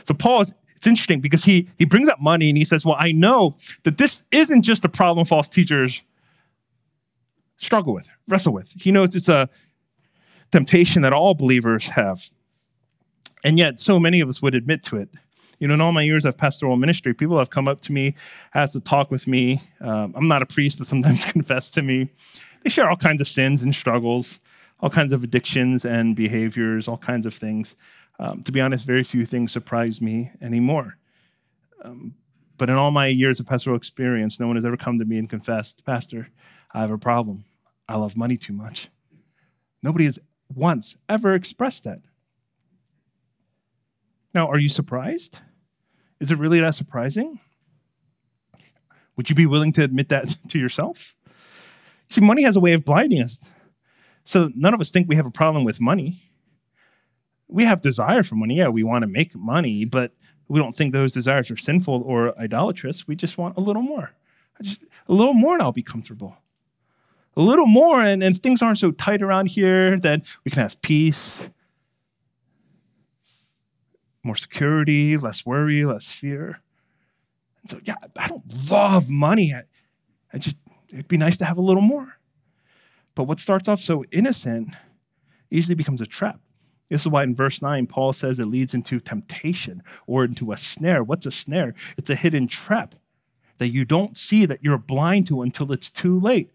So 0.04 0.14
Paul 0.14 0.42
is, 0.42 0.54
it's 0.76 0.87
interesting 0.87 1.20
because 1.20 1.44
he, 1.44 1.68
he 1.76 1.84
brings 1.84 2.08
up 2.08 2.20
money 2.20 2.48
and 2.48 2.56
he 2.56 2.64
says, 2.64 2.87
well, 2.87 2.96
I 2.98 3.12
know 3.12 3.56
that 3.82 3.98
this 3.98 4.22
isn't 4.30 4.62
just 4.62 4.84
a 4.84 4.88
problem 4.88 5.26
false 5.26 5.48
teachers 5.48 6.02
struggle 7.56 7.92
with, 7.92 8.08
wrestle 8.28 8.52
with. 8.52 8.72
He 8.80 8.92
knows 8.92 9.14
it's 9.14 9.28
a 9.28 9.50
temptation 10.52 11.02
that 11.02 11.12
all 11.12 11.34
believers 11.34 11.88
have. 11.88 12.30
And 13.44 13.58
yet, 13.58 13.80
so 13.80 14.00
many 14.00 14.20
of 14.20 14.28
us 14.28 14.40
would 14.40 14.54
admit 14.54 14.82
to 14.84 14.96
it. 14.96 15.08
You 15.58 15.66
know, 15.66 15.75
in 15.75 15.80
all 15.80 15.92
my 15.92 16.02
years 16.02 16.25
of 16.25 16.38
pastoral 16.38 16.76
ministry, 16.76 17.14
people 17.14 17.38
have 17.38 17.50
come 17.50 17.66
up 17.66 17.80
to 17.82 17.92
me, 17.92 18.14
asked 18.54 18.75
to 18.75 18.80
talk 18.80 19.10
with 19.10 19.26
me. 19.26 19.60
Um, 19.80 20.14
I'm 20.16 20.28
not 20.28 20.40
a 20.42 20.46
priest, 20.46 20.78
but 20.78 20.87
sometimes 20.87 21.25
confess 21.32 21.70
to 21.70 21.82
me. 21.82 22.10
They 22.62 22.70
share 22.70 22.88
all 22.88 22.96
kinds 22.96 23.20
of 23.20 23.28
sins 23.28 23.62
and 23.62 23.74
struggles, 23.74 24.38
all 24.80 24.90
kinds 24.90 25.12
of 25.12 25.24
addictions 25.24 25.84
and 25.84 26.14
behaviors, 26.14 26.88
all 26.88 26.98
kinds 26.98 27.26
of 27.26 27.34
things. 27.34 27.76
Um, 28.18 28.42
to 28.42 28.52
be 28.52 28.60
honest, 28.60 28.84
very 28.86 29.04
few 29.04 29.24
things 29.24 29.52
surprise 29.52 30.00
me 30.00 30.32
anymore. 30.40 30.98
Um, 31.84 32.14
but 32.56 32.68
in 32.68 32.76
all 32.76 32.90
my 32.90 33.06
years 33.06 33.38
of 33.38 33.46
pastoral 33.46 33.76
experience, 33.76 34.40
no 34.40 34.48
one 34.48 34.56
has 34.56 34.64
ever 34.64 34.76
come 34.76 34.98
to 34.98 35.04
me 35.04 35.18
and 35.18 35.30
confessed, 35.30 35.85
Pastor, 35.85 36.28
I 36.72 36.80
have 36.80 36.90
a 36.90 36.98
problem. 36.98 37.44
I 37.88 37.96
love 37.96 38.16
money 38.16 38.37
too 38.37 38.52
much. 38.52 38.90
Nobody 39.83 40.06
has 40.06 40.18
once 40.52 40.96
ever 41.09 41.35
expressed 41.35 41.85
that. 41.85 42.00
Now, 44.35 44.48
are 44.48 44.59
you 44.59 44.68
surprised? 44.68 45.38
Is 46.20 46.30
it 46.30 46.38
really 46.38 46.61
that 46.61 46.74
surprising? 46.74 47.40
Would 49.16 49.30
you 49.30 49.37
be 49.37 49.46
willing 49.46 49.72
to 49.74 49.83
admit 49.83 50.09
that 50.09 50.37
to 50.48 50.59
yourself? 50.59 51.14
See, 52.11 52.21
money 52.21 52.42
has 52.42 52.57
a 52.57 52.61
way 52.61 52.73
of 52.73 52.85
blinding 52.85 53.23
us. 53.23 53.38
So 54.25 54.51
none 54.55 54.75
of 54.75 54.81
us 54.81 54.90
think 54.90 55.09
we 55.09 55.16
have 55.16 55.27
a 55.27 55.31
problem 55.31 55.64
with 55.64 55.81
money. 55.81 56.23
We 57.49 57.64
have 57.64 57.81
desire 57.81 58.23
for 58.23 58.35
money. 58.35 58.57
Yeah, 58.57 58.68
we 58.68 58.83
want 58.83 59.03
to 59.03 59.07
make 59.07 59.35
money, 59.35 59.85
but 59.85 60.12
we 60.49 60.59
don't 60.59 60.75
think 60.75 60.92
those 60.92 61.12
desires 61.12 61.51
are 61.51 61.57
sinful 61.57 62.03
or 62.05 62.38
idolatrous. 62.38 63.07
We 63.07 63.16
just 63.16 63.38
want 63.38 63.57
a 63.57 63.61
little 63.61 63.83
more. 63.83 64.12
Just 64.61 64.83
a 65.09 65.12
little 65.12 65.35
more 65.35 65.55
and 65.55 65.62
I'll 65.62 65.73
be 65.73 65.83
comfortable. 65.83 66.37
A 67.37 67.42
little 67.42 67.66
more 67.66 68.03
and, 68.03 68.23
and 68.23 68.42
things 68.42 68.62
aren't 68.62 68.79
so 68.79 68.90
tight 68.90 69.23
around 69.23 69.47
here 69.47 69.99
that 70.01 70.27
we 70.44 70.51
can 70.51 70.62
have 70.62 70.81
peace, 70.83 71.49
more 74.25 74.35
security, 74.35 75.16
less 75.16 75.47
worry, 75.47 75.85
less 75.85 76.12
fear. 76.12 76.61
And 77.62 77.71
so, 77.71 77.81
yeah, 77.85 77.94
I 78.16 78.27
don't 78.27 78.71
love 78.71 79.11
money. 79.11 79.55
I, 79.55 79.62
I 80.33 80.38
just 80.38 80.57
it'd 80.92 81.09
be 81.09 81.16
nice 81.16 81.37
to 81.38 81.44
have 81.44 81.59
a 81.59 81.62
little 81.62 81.83
more. 81.83 82.18
But 83.14 83.24
what 83.24 83.40
starts 83.40 83.68
off 83.68 83.81
so 83.81 84.05
innocent 84.12 84.74
easily 85.51 85.74
becomes 85.74 86.01
a 86.01 86.07
trap. 86.07 86.40
This 86.88 87.03
is 87.03 87.09
why 87.09 87.22
in 87.22 87.35
verse 87.35 87.61
9, 87.61 87.87
Paul 87.87 88.12
says 88.12 88.38
it 88.38 88.46
leads 88.46 88.74
into 88.74 88.98
temptation 89.01 89.83
or 90.07 90.24
into 90.24 90.53
a 90.53 90.57
snare. 90.57 91.03
What's 91.03 91.27
a 91.27 91.31
snare? 91.31 91.74
It's 91.96 92.09
a 92.09 92.14
hidden 92.14 92.48
trap 92.48 92.94
that 93.59 93.68
you 93.68 93.85
don't 93.85 94.16
see, 94.16 94.46
that 94.46 94.62
you're 94.62 94.79
blind 94.79 95.27
to 95.27 95.42
until 95.42 95.72
it's 95.72 95.90
too 95.90 96.18
late. 96.18 96.51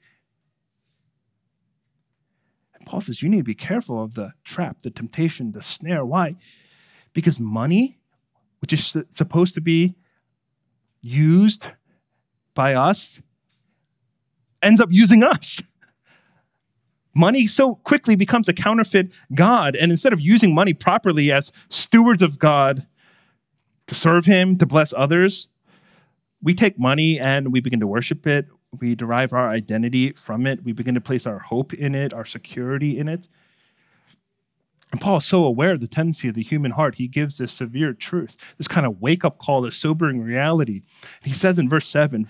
And 2.73 2.85
Paul 2.85 3.01
says 3.01 3.21
you 3.21 3.29
need 3.29 3.37
to 3.37 3.43
be 3.43 3.53
careful 3.53 4.01
of 4.01 4.15
the 4.15 4.33
trap, 4.43 4.77
the 4.81 4.89
temptation, 4.89 5.51
the 5.51 5.61
snare. 5.61 6.05
Why? 6.05 6.35
Because 7.13 7.39
money, 7.39 7.99
which 8.59 8.73
is 8.73 8.95
supposed 9.11 9.53
to 9.53 9.61
be 9.61 9.95
used 11.01 11.67
by 12.55 12.73
us 12.73 13.19
ends 14.63 14.81
up 14.81 14.89
using 14.91 15.23
us. 15.23 15.61
Money 17.15 17.45
so 17.45 17.75
quickly 17.75 18.15
becomes 18.15 18.47
a 18.47 18.53
counterfeit 18.53 19.15
God. 19.35 19.75
And 19.75 19.91
instead 19.91 20.13
of 20.13 20.19
using 20.19 20.55
money 20.55 20.73
properly 20.73 21.31
as 21.31 21.51
stewards 21.69 22.23
of 22.23 22.39
God 22.39 22.87
to 23.85 23.93
serve 23.93 24.25
Him, 24.25 24.57
to 24.57 24.65
bless 24.65 24.93
others, 24.93 25.47
we 26.41 26.55
take 26.55 26.79
money 26.79 27.19
and 27.19 27.53
we 27.53 27.61
begin 27.61 27.79
to 27.81 27.87
worship 27.87 28.25
it. 28.25 28.47
We 28.79 28.95
derive 28.95 29.31
our 29.31 29.49
identity 29.49 30.11
from 30.13 30.47
it. 30.47 30.63
We 30.63 30.73
begin 30.73 30.95
to 30.95 31.01
place 31.01 31.27
our 31.27 31.37
hope 31.37 31.71
in 31.73 31.93
it, 31.93 32.13
our 32.13 32.25
security 32.25 32.97
in 32.97 33.07
it. 33.07 33.27
And 34.91 35.01
Paul 35.01 35.17
is 35.17 35.25
so 35.25 35.43
aware 35.43 35.71
of 35.71 35.81
the 35.81 35.87
tendency 35.87 36.27
of 36.27 36.35
the 36.35 36.43
human 36.43 36.71
heart, 36.71 36.95
he 36.95 37.07
gives 37.07 37.39
this 37.39 37.51
severe 37.51 37.93
truth, 37.93 38.37
this 38.59 38.67
kind 38.67 38.85
of 38.85 39.01
wake 39.01 39.25
up 39.25 39.39
call, 39.39 39.61
this 39.61 39.75
sobering 39.75 40.21
reality. 40.21 40.83
He 41.23 41.33
says 41.33 41.57
in 41.57 41.67
verse 41.67 41.87
7 41.87 42.29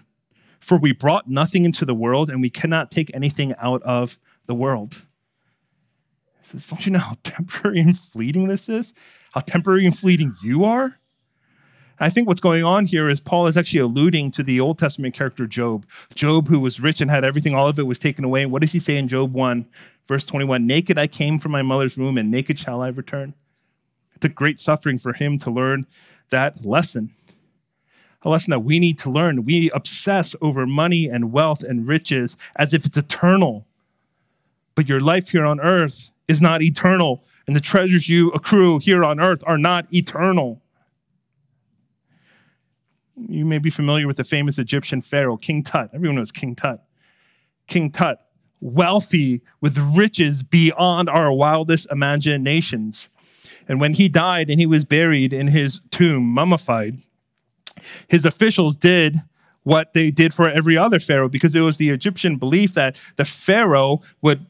for 0.63 0.77
we 0.77 0.93
brought 0.93 1.29
nothing 1.29 1.65
into 1.65 1.83
the 1.83 1.93
world, 1.93 2.29
and 2.29 2.41
we 2.41 2.49
cannot 2.49 2.89
take 2.89 3.13
anything 3.13 3.53
out 3.59 3.83
of 3.83 4.17
the 4.45 4.55
world. 4.55 5.01
He 6.41 6.47
says, 6.47 6.65
Don't 6.65 6.85
you 6.85 6.93
know 6.93 6.99
how 6.99 7.15
temporary 7.23 7.81
and 7.81 7.99
fleeting 7.99 8.47
this 8.47 8.69
is? 8.69 8.93
How 9.33 9.41
temporary 9.41 9.85
and 9.85 9.97
fleeting 9.97 10.35
you 10.41 10.63
are? 10.63 10.99
I 11.99 12.09
think 12.09 12.29
what's 12.29 12.41
going 12.41 12.63
on 12.63 12.85
here 12.85 13.09
is 13.09 13.19
Paul 13.19 13.47
is 13.47 13.57
actually 13.57 13.81
alluding 13.81 14.31
to 14.31 14.43
the 14.43 14.61
Old 14.61 14.79
Testament 14.79 15.13
character 15.13 15.47
Job. 15.47 15.85
Job, 16.15 16.47
who 16.47 16.61
was 16.61 16.79
rich 16.79 17.01
and 17.01 17.11
had 17.11 17.25
everything, 17.25 17.53
all 17.53 17.67
of 17.67 17.77
it 17.77 17.83
was 17.83 17.99
taken 17.99 18.23
away. 18.23 18.45
What 18.45 18.61
does 18.61 18.71
he 18.71 18.79
say 18.79 18.95
in 18.95 19.09
Job 19.09 19.33
1, 19.33 19.65
verse 20.07 20.25
21? 20.25 20.65
Naked 20.65 20.97
I 20.97 21.07
came 21.07 21.39
from 21.39 21.51
my 21.51 21.61
mother's 21.61 21.97
womb, 21.97 22.17
and 22.17 22.31
naked 22.31 22.57
shall 22.57 22.81
I 22.81 22.87
return. 22.87 23.33
It 24.15 24.21
took 24.21 24.33
great 24.33 24.61
suffering 24.61 24.97
for 24.97 25.11
him 25.11 25.37
to 25.39 25.51
learn 25.51 25.87
that 26.29 26.65
lesson 26.65 27.13
a 28.23 28.29
lesson 28.29 28.51
that 28.51 28.61
we 28.61 28.79
need 28.79 28.97
to 28.99 29.09
learn. 29.09 29.45
We 29.45 29.69
obsess 29.71 30.35
over 30.41 30.65
money 30.65 31.07
and 31.07 31.31
wealth 31.31 31.63
and 31.63 31.87
riches 31.87 32.37
as 32.55 32.73
if 32.73 32.85
it's 32.85 32.97
eternal. 32.97 33.67
But 34.75 34.89
your 34.89 34.99
life 34.99 35.29
here 35.29 35.45
on 35.45 35.59
earth 35.59 36.09
is 36.27 36.41
not 36.41 36.61
eternal, 36.61 37.23
and 37.45 37.55
the 37.55 37.61
treasures 37.61 38.09
you 38.09 38.29
accrue 38.31 38.79
here 38.79 39.03
on 39.03 39.19
earth 39.19 39.43
are 39.45 39.57
not 39.57 39.93
eternal. 39.93 40.61
You 43.15 43.45
may 43.45 43.59
be 43.59 43.69
familiar 43.69 44.07
with 44.07 44.17
the 44.17 44.23
famous 44.23 44.57
Egyptian 44.57 45.01
pharaoh, 45.01 45.37
King 45.37 45.63
Tut. 45.63 45.89
Everyone 45.93 46.15
knows 46.15 46.31
King 46.31 46.55
Tut. 46.55 46.83
King 47.67 47.91
Tut, 47.91 48.19
wealthy 48.61 49.41
with 49.61 49.77
riches 49.77 50.41
beyond 50.41 51.09
our 51.09 51.31
wildest 51.31 51.87
imaginations. 51.91 53.09
And 53.67 53.79
when 53.79 53.93
he 53.93 54.09
died 54.09 54.49
and 54.49 54.59
he 54.59 54.65
was 54.65 54.85
buried 54.85 55.33
in 55.33 55.47
his 55.47 55.81
tomb, 55.91 56.23
mummified, 56.23 57.01
his 58.07 58.25
officials 58.25 58.75
did 58.75 59.21
what 59.63 59.93
they 59.93 60.11
did 60.11 60.33
for 60.33 60.49
every 60.49 60.77
other 60.77 60.99
pharaoh 60.99 61.29
because 61.29 61.55
it 61.55 61.61
was 61.61 61.77
the 61.77 61.89
Egyptian 61.89 62.37
belief 62.37 62.73
that 62.73 62.99
the 63.15 63.25
pharaoh 63.25 64.01
would 64.21 64.45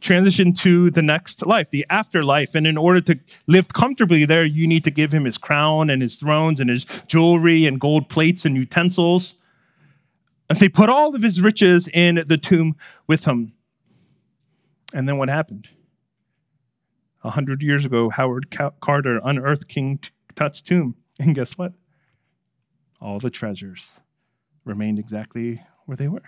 transition 0.00 0.52
to 0.52 0.90
the 0.90 1.02
next 1.02 1.44
life, 1.44 1.70
the 1.70 1.86
afterlife. 1.90 2.54
And 2.54 2.66
in 2.66 2.76
order 2.76 3.00
to 3.00 3.18
live 3.46 3.72
comfortably 3.72 4.24
there, 4.24 4.44
you 4.44 4.66
need 4.66 4.84
to 4.84 4.90
give 4.90 5.12
him 5.12 5.24
his 5.24 5.38
crown 5.38 5.90
and 5.90 6.02
his 6.02 6.16
thrones 6.16 6.60
and 6.60 6.70
his 6.70 6.84
jewelry 7.08 7.66
and 7.66 7.80
gold 7.80 8.08
plates 8.08 8.44
and 8.44 8.56
utensils. 8.56 9.34
And 10.48 10.58
so 10.58 10.66
he 10.66 10.68
put 10.68 10.90
all 10.90 11.14
of 11.14 11.22
his 11.22 11.40
riches 11.40 11.88
in 11.92 12.22
the 12.26 12.36
tomb 12.36 12.76
with 13.06 13.24
him. 13.24 13.54
And 14.92 15.08
then 15.08 15.16
what 15.16 15.28
happened? 15.28 15.68
A 17.24 17.30
hundred 17.30 17.62
years 17.62 17.86
ago, 17.86 18.10
Howard 18.10 18.54
Carter 18.80 19.20
unearthed 19.24 19.68
King 19.68 20.00
Tut's 20.34 20.62
tomb. 20.62 20.96
And 21.18 21.34
guess 21.34 21.56
what? 21.56 21.72
All 23.04 23.18
the 23.18 23.28
treasures 23.28 24.00
remained 24.64 24.98
exactly 24.98 25.62
where 25.84 25.96
they 25.96 26.08
were. 26.08 26.22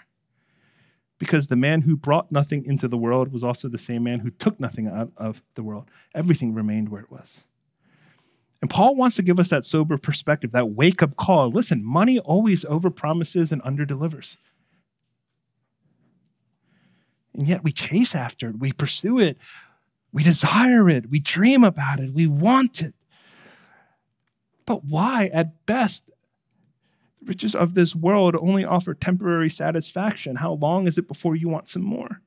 Because 1.18 1.46
the 1.46 1.56
man 1.56 1.80
who 1.80 1.96
brought 1.96 2.30
nothing 2.30 2.66
into 2.66 2.86
the 2.86 2.98
world 2.98 3.32
was 3.32 3.42
also 3.42 3.66
the 3.66 3.78
same 3.78 4.02
man 4.02 4.20
who 4.20 4.28
took 4.28 4.60
nothing 4.60 4.86
out 4.86 5.10
of 5.16 5.42
the 5.54 5.62
world. 5.62 5.90
Everything 6.14 6.52
remained 6.52 6.90
where 6.90 7.00
it 7.00 7.10
was. 7.10 7.44
And 8.60 8.68
Paul 8.68 8.94
wants 8.94 9.16
to 9.16 9.22
give 9.22 9.40
us 9.40 9.48
that 9.48 9.64
sober 9.64 9.96
perspective, 9.96 10.52
that 10.52 10.72
wake 10.72 11.02
up 11.02 11.16
call. 11.16 11.50
Listen, 11.50 11.82
money 11.82 12.18
always 12.18 12.62
overpromises 12.66 13.50
and 13.52 13.62
underdelivers. 13.62 14.36
And 17.32 17.48
yet 17.48 17.64
we 17.64 17.72
chase 17.72 18.14
after 18.14 18.50
it, 18.50 18.58
we 18.58 18.72
pursue 18.72 19.18
it, 19.18 19.38
we 20.12 20.22
desire 20.22 20.90
it, 20.90 21.08
we 21.08 21.20
dream 21.20 21.64
about 21.64 22.00
it, 22.00 22.12
we 22.12 22.26
want 22.26 22.82
it. 22.82 22.92
But 24.66 24.84
why, 24.84 25.30
at 25.32 25.64
best, 25.64 26.10
riches 27.26 27.54
of 27.54 27.74
this 27.74 27.94
world 27.94 28.36
only 28.36 28.64
offer 28.64 28.94
temporary 28.94 29.50
satisfaction? 29.50 30.36
How 30.36 30.52
long 30.52 30.86
is 30.86 30.98
it 30.98 31.08
before 31.08 31.36
you 31.36 31.48
want 31.48 31.68
some 31.68 31.82
more? 31.82 32.22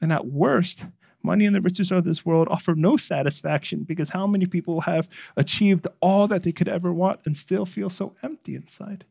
And 0.00 0.12
at 0.12 0.26
worst, 0.26 0.84
money 1.22 1.46
and 1.46 1.54
the 1.54 1.60
riches 1.60 1.92
of 1.92 2.04
this 2.04 2.26
world 2.26 2.48
offer 2.50 2.74
no 2.74 2.96
satisfaction 2.96 3.84
because 3.84 4.10
how 4.10 4.26
many 4.26 4.46
people 4.46 4.82
have 4.82 5.08
achieved 5.36 5.86
all 6.00 6.26
that 6.28 6.42
they 6.42 6.52
could 6.52 6.68
ever 6.68 6.92
want 6.92 7.20
and 7.24 7.36
still 7.36 7.64
feel 7.64 7.88
so 7.88 8.14
empty 8.22 8.54
inside? 8.54 9.04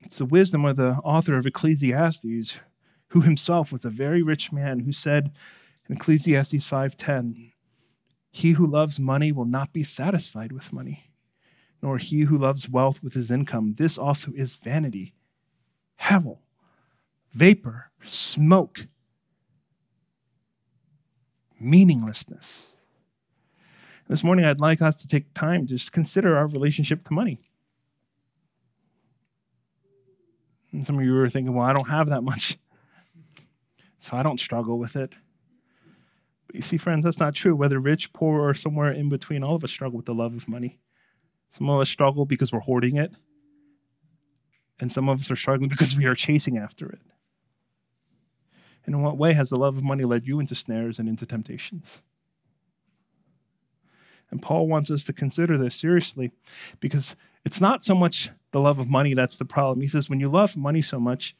It's 0.00 0.18
the 0.18 0.26
wisdom 0.26 0.64
of 0.64 0.76
the 0.76 0.96
author 1.04 1.36
of 1.36 1.46
Ecclesiastes, 1.46 2.58
who 3.08 3.20
himself 3.22 3.72
was 3.72 3.84
a 3.84 3.90
very 3.90 4.22
rich 4.22 4.52
man, 4.52 4.80
who 4.80 4.92
said 4.92 5.32
in 5.88 5.96
Ecclesiastes 5.96 6.66
5:10, 6.66 7.52
"He 8.36 8.54
who 8.54 8.66
loves 8.66 8.98
money 8.98 9.30
will 9.30 9.44
not 9.44 9.72
be 9.72 9.84
satisfied 9.84 10.50
with 10.50 10.72
money, 10.72 11.12
nor 11.80 11.98
he 11.98 12.22
who 12.22 12.36
loves 12.36 12.68
wealth 12.68 13.00
with 13.00 13.14
his 13.14 13.30
income. 13.30 13.74
This 13.74 13.96
also 13.96 14.32
is 14.32 14.56
vanity, 14.56 15.14
hevel, 16.00 16.38
vapor, 17.32 17.92
smoke, 18.02 18.88
meaninglessness." 21.60 22.74
This 24.08 24.24
morning, 24.24 24.44
I'd 24.44 24.60
like 24.60 24.82
us 24.82 25.00
to 25.02 25.06
take 25.06 25.32
time 25.32 25.60
to 25.66 25.74
just 25.74 25.92
consider 25.92 26.36
our 26.36 26.48
relationship 26.48 27.04
to 27.04 27.14
money. 27.14 27.38
And 30.72 30.84
some 30.84 30.98
of 30.98 31.04
you 31.04 31.16
are 31.18 31.28
thinking, 31.28 31.54
well, 31.54 31.64
I 31.64 31.72
don't 31.72 31.88
have 31.88 32.08
that 32.08 32.24
much. 32.24 32.58
So 34.00 34.16
I 34.16 34.24
don't 34.24 34.40
struggle 34.40 34.76
with 34.76 34.96
it. 34.96 35.14
But 36.46 36.56
you 36.56 36.62
see, 36.62 36.76
friends, 36.76 37.04
that's 37.04 37.18
not 37.18 37.34
true. 37.34 37.56
Whether 37.56 37.78
rich, 37.78 38.12
poor, 38.12 38.40
or 38.40 38.54
somewhere 38.54 38.92
in 38.92 39.08
between, 39.08 39.42
all 39.42 39.56
of 39.56 39.64
us 39.64 39.70
struggle 39.70 39.96
with 39.96 40.06
the 40.06 40.14
love 40.14 40.34
of 40.34 40.48
money. 40.48 40.78
Some 41.50 41.70
of 41.70 41.80
us 41.80 41.88
struggle 41.88 42.26
because 42.26 42.52
we're 42.52 42.60
hoarding 42.60 42.96
it. 42.96 43.12
And 44.80 44.90
some 44.90 45.08
of 45.08 45.20
us 45.20 45.30
are 45.30 45.36
struggling 45.36 45.68
because 45.68 45.96
we 45.96 46.04
are 46.04 46.14
chasing 46.14 46.58
after 46.58 46.88
it. 46.90 47.00
And 48.86 48.94
in 48.94 49.02
what 49.02 49.16
way 49.16 49.32
has 49.32 49.50
the 49.50 49.58
love 49.58 49.76
of 49.76 49.82
money 49.82 50.04
led 50.04 50.26
you 50.26 50.40
into 50.40 50.54
snares 50.54 50.98
and 50.98 51.08
into 51.08 51.24
temptations? 51.24 52.02
And 54.30 54.42
Paul 54.42 54.66
wants 54.66 54.90
us 54.90 55.04
to 55.04 55.12
consider 55.12 55.56
this 55.56 55.76
seriously 55.76 56.32
because 56.80 57.14
it's 57.44 57.60
not 57.60 57.84
so 57.84 57.94
much 57.94 58.30
the 58.50 58.60
love 58.60 58.78
of 58.78 58.88
money 58.88 59.14
that's 59.14 59.36
the 59.36 59.44
problem. 59.44 59.80
He 59.80 59.88
says, 59.88 60.10
when 60.10 60.20
you 60.20 60.28
love 60.28 60.56
money 60.56 60.82
so 60.82 60.98
much, 60.98 61.36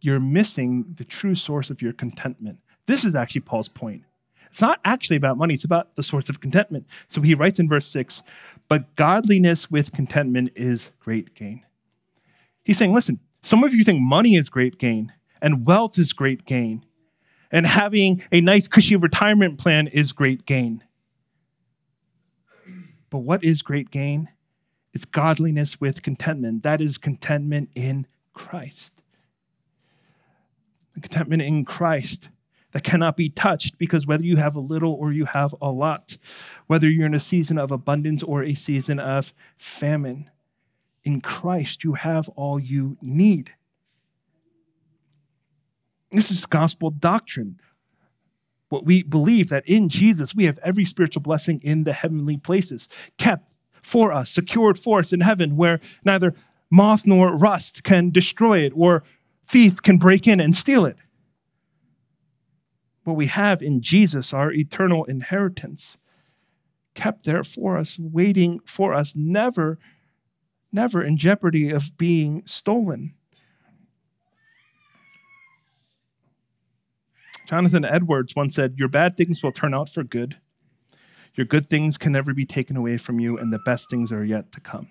you're 0.00 0.20
missing 0.20 0.94
the 0.96 1.04
true 1.04 1.34
source 1.34 1.70
of 1.70 1.80
your 1.80 1.92
contentment. 1.92 2.58
This 2.86 3.04
is 3.04 3.14
actually 3.14 3.42
Paul's 3.42 3.68
point. 3.68 4.02
It's 4.50 4.60
not 4.60 4.80
actually 4.84 5.16
about 5.16 5.38
money, 5.38 5.54
it's 5.54 5.64
about 5.64 5.94
the 5.94 6.02
source 6.02 6.28
of 6.28 6.40
contentment. 6.40 6.86
So 7.08 7.20
he 7.20 7.34
writes 7.34 7.58
in 7.58 7.68
verse 7.68 7.86
6 7.86 8.22
But 8.68 8.94
godliness 8.96 9.70
with 9.70 9.92
contentment 9.92 10.52
is 10.56 10.90
great 10.98 11.34
gain. 11.34 11.64
He's 12.64 12.78
saying, 12.78 12.94
listen, 12.94 13.20
some 13.42 13.64
of 13.64 13.72
you 13.72 13.84
think 13.84 14.00
money 14.00 14.34
is 14.34 14.50
great 14.50 14.78
gain 14.78 15.12
and 15.40 15.66
wealth 15.66 15.98
is 15.98 16.12
great 16.12 16.44
gain, 16.44 16.84
and 17.50 17.66
having 17.66 18.22
a 18.30 18.40
nice, 18.40 18.68
cushy 18.68 18.96
retirement 18.96 19.58
plan 19.58 19.86
is 19.86 20.12
great 20.12 20.44
gain. 20.44 20.84
But 23.08 23.18
what 23.18 23.42
is 23.42 23.62
great 23.62 23.90
gain? 23.90 24.28
It's 24.92 25.04
godliness 25.04 25.80
with 25.80 26.02
contentment. 26.02 26.62
That 26.62 26.80
is 26.80 26.98
contentment 26.98 27.70
in 27.74 28.06
Christ. 28.34 28.94
Contentment 31.00 31.42
in 31.42 31.64
Christ 31.64 32.28
that 32.72 32.84
cannot 32.84 33.16
be 33.16 33.28
touched 33.28 33.78
because 33.78 34.06
whether 34.06 34.24
you 34.24 34.36
have 34.36 34.54
a 34.54 34.60
little 34.60 34.92
or 34.92 35.12
you 35.12 35.24
have 35.24 35.54
a 35.60 35.70
lot, 35.70 36.16
whether 36.66 36.88
you're 36.88 37.06
in 37.06 37.14
a 37.14 37.20
season 37.20 37.58
of 37.58 37.70
abundance 37.70 38.22
or 38.22 38.42
a 38.42 38.54
season 38.54 38.98
of 38.98 39.32
famine, 39.58 40.30
in 41.02 41.20
Christ 41.20 41.84
you 41.84 41.94
have 41.94 42.28
all 42.30 42.58
you 42.58 42.96
need. 43.00 43.54
This 46.12 46.30
is 46.30 46.46
gospel 46.46 46.90
doctrine. 46.90 47.60
What 48.68 48.84
we 48.84 49.02
believe 49.02 49.48
that 49.48 49.68
in 49.68 49.88
Jesus 49.88 50.34
we 50.34 50.44
have 50.44 50.58
every 50.62 50.84
spiritual 50.84 51.22
blessing 51.22 51.60
in 51.62 51.84
the 51.84 51.92
heavenly 51.92 52.36
places, 52.36 52.88
kept 53.18 53.56
for 53.82 54.12
us, 54.12 54.30
secured 54.30 54.78
for 54.78 55.00
us 55.00 55.12
in 55.12 55.20
heaven, 55.20 55.56
where 55.56 55.80
neither 56.04 56.34
moth 56.70 57.06
nor 57.06 57.36
rust 57.36 57.82
can 57.82 58.10
destroy 58.10 58.58
it, 58.60 58.72
or 58.76 59.02
thief 59.46 59.82
can 59.82 59.98
break 59.98 60.28
in 60.28 60.38
and 60.38 60.54
steal 60.54 60.84
it. 60.84 60.98
What 63.04 63.16
we 63.16 63.26
have 63.26 63.62
in 63.62 63.80
Jesus, 63.80 64.32
our 64.32 64.52
eternal 64.52 65.04
inheritance, 65.04 65.98
kept 66.94 67.24
there 67.24 67.42
for 67.42 67.78
us, 67.78 67.98
waiting 67.98 68.60
for 68.64 68.92
us, 68.92 69.14
never, 69.16 69.78
never 70.72 71.02
in 71.02 71.16
jeopardy 71.16 71.70
of 71.70 71.96
being 71.96 72.42
stolen. 72.44 73.14
Jonathan 77.46 77.84
Edwards 77.84 78.36
once 78.36 78.54
said, 78.54 78.74
Your 78.76 78.88
bad 78.88 79.16
things 79.16 79.42
will 79.42 79.52
turn 79.52 79.74
out 79.74 79.88
for 79.88 80.04
good 80.04 80.36
your 81.34 81.46
good 81.46 81.70
things 81.70 81.96
can 81.96 82.12
never 82.12 82.34
be 82.34 82.44
taken 82.44 82.76
away 82.76 82.96
from 82.96 83.20
you, 83.20 83.38
and 83.38 83.52
the 83.52 83.60
best 83.60 83.88
things 83.88 84.12
are 84.12 84.24
yet 84.24 84.52
to 84.52 84.60
come. 84.60 84.88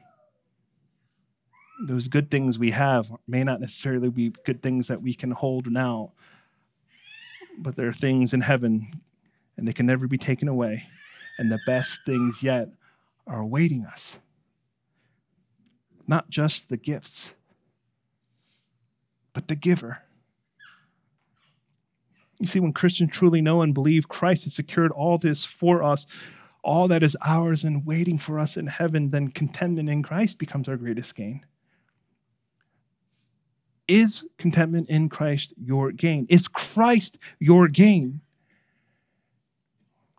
Those 1.85 2.07
good 2.07 2.31
things 2.31 2.59
we 2.59 2.71
have 2.71 3.11
may 3.27 3.43
not 3.43 3.61
necessarily 3.61 4.09
be 4.09 4.33
good 4.45 4.61
things 4.61 4.87
that 4.87 5.01
we 5.01 5.13
can 5.13 5.31
hold 5.31 5.71
now, 5.71 6.13
but 7.61 7.75
there 7.75 7.87
are 7.87 7.93
things 7.93 8.33
in 8.33 8.41
heaven, 8.41 9.01
and 9.57 9.67
they 9.67 9.73
can 9.73 9.85
never 9.85 10.07
be 10.07 10.17
taken 10.17 10.47
away, 10.47 10.85
and 11.37 11.51
the 11.51 11.59
best 11.65 11.99
things 12.05 12.41
yet 12.41 12.69
are 13.27 13.39
awaiting 13.39 13.85
us. 13.85 14.17
Not 16.07 16.29
just 16.29 16.69
the 16.69 16.77
gifts, 16.77 17.31
but 19.33 19.47
the 19.47 19.55
giver. 19.55 19.99
You 22.39 22.47
see, 22.47 22.59
when 22.59 22.73
Christians 22.73 23.11
truly 23.11 23.41
know 23.41 23.61
and 23.61 23.73
believe 23.73 24.07
Christ 24.07 24.45
has 24.45 24.55
secured 24.55 24.91
all 24.91 25.17
this 25.17 25.45
for 25.45 25.83
us, 25.83 26.07
all 26.63 26.87
that 26.87 27.03
is 27.03 27.17
ours 27.25 27.63
and 27.63 27.85
waiting 27.85 28.17
for 28.17 28.39
us 28.39 28.57
in 28.57 28.67
heaven, 28.67 29.11
then 29.11 29.29
contentment 29.29 29.89
in 29.89 30.03
Christ 30.03 30.39
becomes 30.39 30.67
our 30.67 30.77
greatest 30.77 31.15
gain. 31.15 31.45
Is 33.89 34.23
contentment 34.38 34.88
in 34.88 35.10
Christ 35.10 35.54
your 35.60 35.91
gain? 35.91 36.28
Is 36.30 36.47
Christ 36.47 37.17
your 37.39 37.67
gain? 37.67 38.21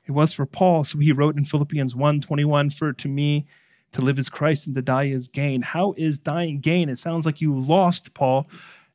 It 0.07 0.13
was 0.13 0.35
for 0.35 0.45
Paul, 0.45 0.83
so 0.83 0.99
he 0.99 1.13
wrote 1.13 1.37
in 1.37 1.45
Philippians 1.45 1.95
1 1.95 2.21
21, 2.21 2.71
For 2.71 2.93
to 2.93 3.09
me, 3.09 3.47
to 3.93 4.01
live 4.03 4.19
is 4.19 4.29
Christ 4.29 4.67
and 4.67 4.75
to 4.75 4.83
die 4.83 5.05
is 5.05 5.29
gain. 5.29 5.63
How 5.63 5.95
is 5.97 6.19
dying 6.19 6.59
gain? 6.59 6.89
It 6.89 6.99
sounds 6.99 7.25
like 7.25 7.41
you 7.41 7.57
lost, 7.57 8.13
Paul. 8.13 8.49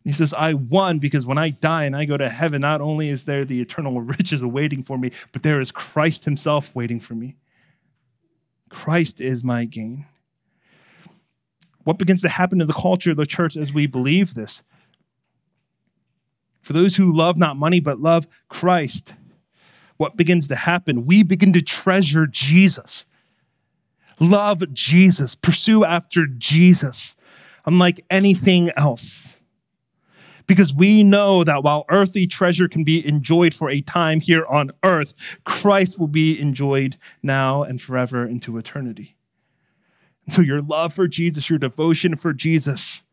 He 0.04 0.12
says, 0.12 0.34
I 0.34 0.54
won 0.54 1.00
because 1.00 1.26
when 1.26 1.38
I 1.38 1.52
die 1.52 1.86
and 1.86 1.96
I 1.96 2.04
go 2.04 2.18
to 2.18 2.30
heaven, 2.30 2.62
not 2.62 2.82
only 2.82 3.10
is 3.10 3.24
there 3.24 3.46
the 3.46 3.62
eternal 3.62 4.02
riches 4.02 4.42
awaiting 4.42 4.84
for 4.84 4.98
me, 4.98 5.12
but 5.32 5.42
there 5.42 5.62
is 5.62 5.72
Christ 5.72 6.26
Himself 6.26 6.74
waiting 6.76 7.00
for 7.00 7.16
me. 7.16 7.38
Christ 8.70 9.22
is 9.22 9.42
my 9.42 9.64
gain. 9.64 10.06
What 11.86 11.98
begins 11.98 12.22
to 12.24 12.30
happen 12.30 12.60
in 12.60 12.68
the 12.68 12.74
culture 12.74 13.12
of 13.12 13.18
the 13.18 13.26
church 13.26 13.56
as 13.56 13.72
we 13.74 13.88
believe 13.88 14.34
this? 14.34 14.62
For 16.62 16.74
those 16.74 16.98
who 16.98 17.16
love 17.16 17.38
not 17.38 17.56
money 17.58 17.80
but 17.80 18.02
love 18.02 18.28
Christ, 18.50 19.14
what 19.98 20.18
begins 20.18 20.48
to 20.50 20.56
happen? 20.56 21.06
We 21.06 21.24
begin 21.24 21.54
to 21.54 21.62
treasure 21.62 22.28
Jesus, 22.28 23.06
love 24.20 24.74
Jesus, 24.74 25.36
pursue 25.36 25.86
after 25.86 26.26
Jesus, 26.28 27.16
unlike 27.66 28.04
anything 28.10 28.72
else. 28.76 29.30
because 30.48 30.74
we 30.74 31.04
know 31.04 31.44
that 31.44 31.64
while 31.64 31.86
earthly 31.90 32.28
treasure 32.28 32.68
can 32.68 32.84
be 32.84 33.06
enjoyed 33.08 33.54
for 33.54 33.70
a 33.70 33.82
time 33.82 34.20
here 34.20 34.46
on 34.46 34.72
earth, 34.84 35.14
Christ 35.44 36.00
will 36.00 36.08
be 36.08 36.40
enjoyed 36.40 36.98
now 37.24 37.64
and 37.64 37.82
forever 37.82 38.26
into 38.28 38.58
eternity. 38.58 39.16
So 40.30 40.42
your 40.42 40.62
love 40.62 40.94
for 40.94 41.08
Jesus, 41.08 41.50
your 41.50 41.60
devotion 41.60 42.16
for 42.16 42.34
Jesus 42.34 43.04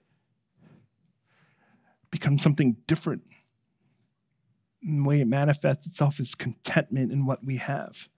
becomes 2.10 2.42
something 2.42 2.76
different. 2.86 3.22
And 4.82 5.04
the 5.04 5.08
way 5.08 5.20
it 5.20 5.26
manifests 5.26 5.86
itself 5.86 6.18
is 6.20 6.34
contentment 6.34 7.12
in 7.12 7.26
what 7.26 7.44
we 7.44 7.56
have. 7.56 8.08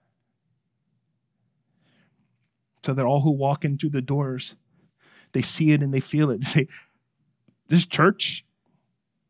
So 2.85 2.93
that 2.93 3.05
all 3.05 3.21
who 3.21 3.31
walk 3.31 3.65
in 3.65 3.77
through 3.77 3.89
the 3.89 4.01
doors, 4.01 4.55
they 5.31 5.41
see 5.41 5.71
it 5.71 5.81
and 5.81 5.93
they 5.93 5.99
feel 5.99 6.29
it. 6.29 6.41
They 6.45 6.49
say, 6.49 6.67
This 7.67 7.85
church, 7.85 8.45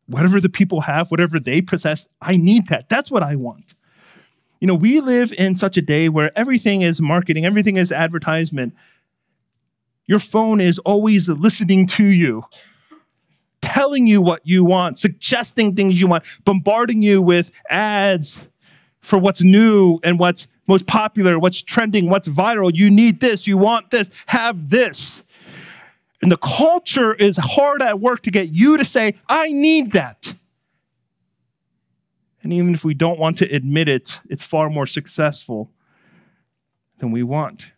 whatever 0.08 0.42
the 0.42 0.50
people 0.50 0.82
have, 0.82 1.10
whatever 1.10 1.40
they 1.40 1.62
possess, 1.62 2.08
I 2.22 2.36
need 2.36 2.68
that. 2.68 2.90
That's 2.90 3.10
what 3.10 3.24
I 3.24 3.36
want. 3.36 3.74
You 4.60 4.68
know, 4.68 4.76
we 4.76 5.00
live 5.00 5.34
in 5.38 5.56
such 5.56 5.78
a 5.78 5.82
day 5.82 6.10
where 6.10 6.38
everything 6.38 6.82
is 6.82 7.02
marketing, 7.02 7.46
everything 7.46 7.78
is 7.78 7.92
advertisement. 7.92 8.74
Your 10.08 10.20
phone 10.20 10.62
is 10.62 10.80
always 10.80 11.30
listening 11.30 11.88
to 11.88 12.06
you, 12.06 12.44
telling 13.62 14.08
you 14.08 14.22
what 14.22 14.42
you 14.44 14.64
want, 14.64 15.00
suggesting 15.00 15.76
things 15.76 16.00
you 16.00 16.08
want, 16.08 16.24
bombarding 16.44 17.02
you 17.02 17.22
with 17.22 17.52
ads 17.70 18.46
for 19.02 19.18
what's 19.18 19.42
new 19.42 20.00
and 20.04 20.20
what's 20.20 20.48
most 20.68 20.88
popular, 20.88 21.40
what's 21.40 21.62
trending, 21.62 22.10
what's 22.10 22.28
viral. 22.28 22.76
You 22.76 22.90
need 22.90 23.20
this, 23.20 23.48
you 23.48 23.58
want 23.58 23.92
this, 23.92 24.10
have 24.28 24.70
this. 24.70 25.24
And 26.22 26.32
the 26.32 26.38
culture 26.38 27.14
is 27.14 27.38
hard 27.38 27.82
at 27.82 28.00
work 28.00 28.24
to 28.24 28.32
get 28.32 28.50
you 28.50 28.78
to 28.78 28.86
say, 28.86 29.16
I 29.30 29.52
need 29.52 29.92
that. 29.92 30.34
And 32.42 32.54
even 32.54 32.74
if 32.74 32.84
we 32.84 32.94
don't 32.94 33.20
want 33.20 33.40
to 33.40 33.46
admit 33.46 33.88
it, 33.88 34.22
it's 34.30 34.44
far 34.44 34.70
more 34.70 34.86
successful 34.86 35.72
than 37.00 37.12
we 37.12 37.24
want. 37.24 37.72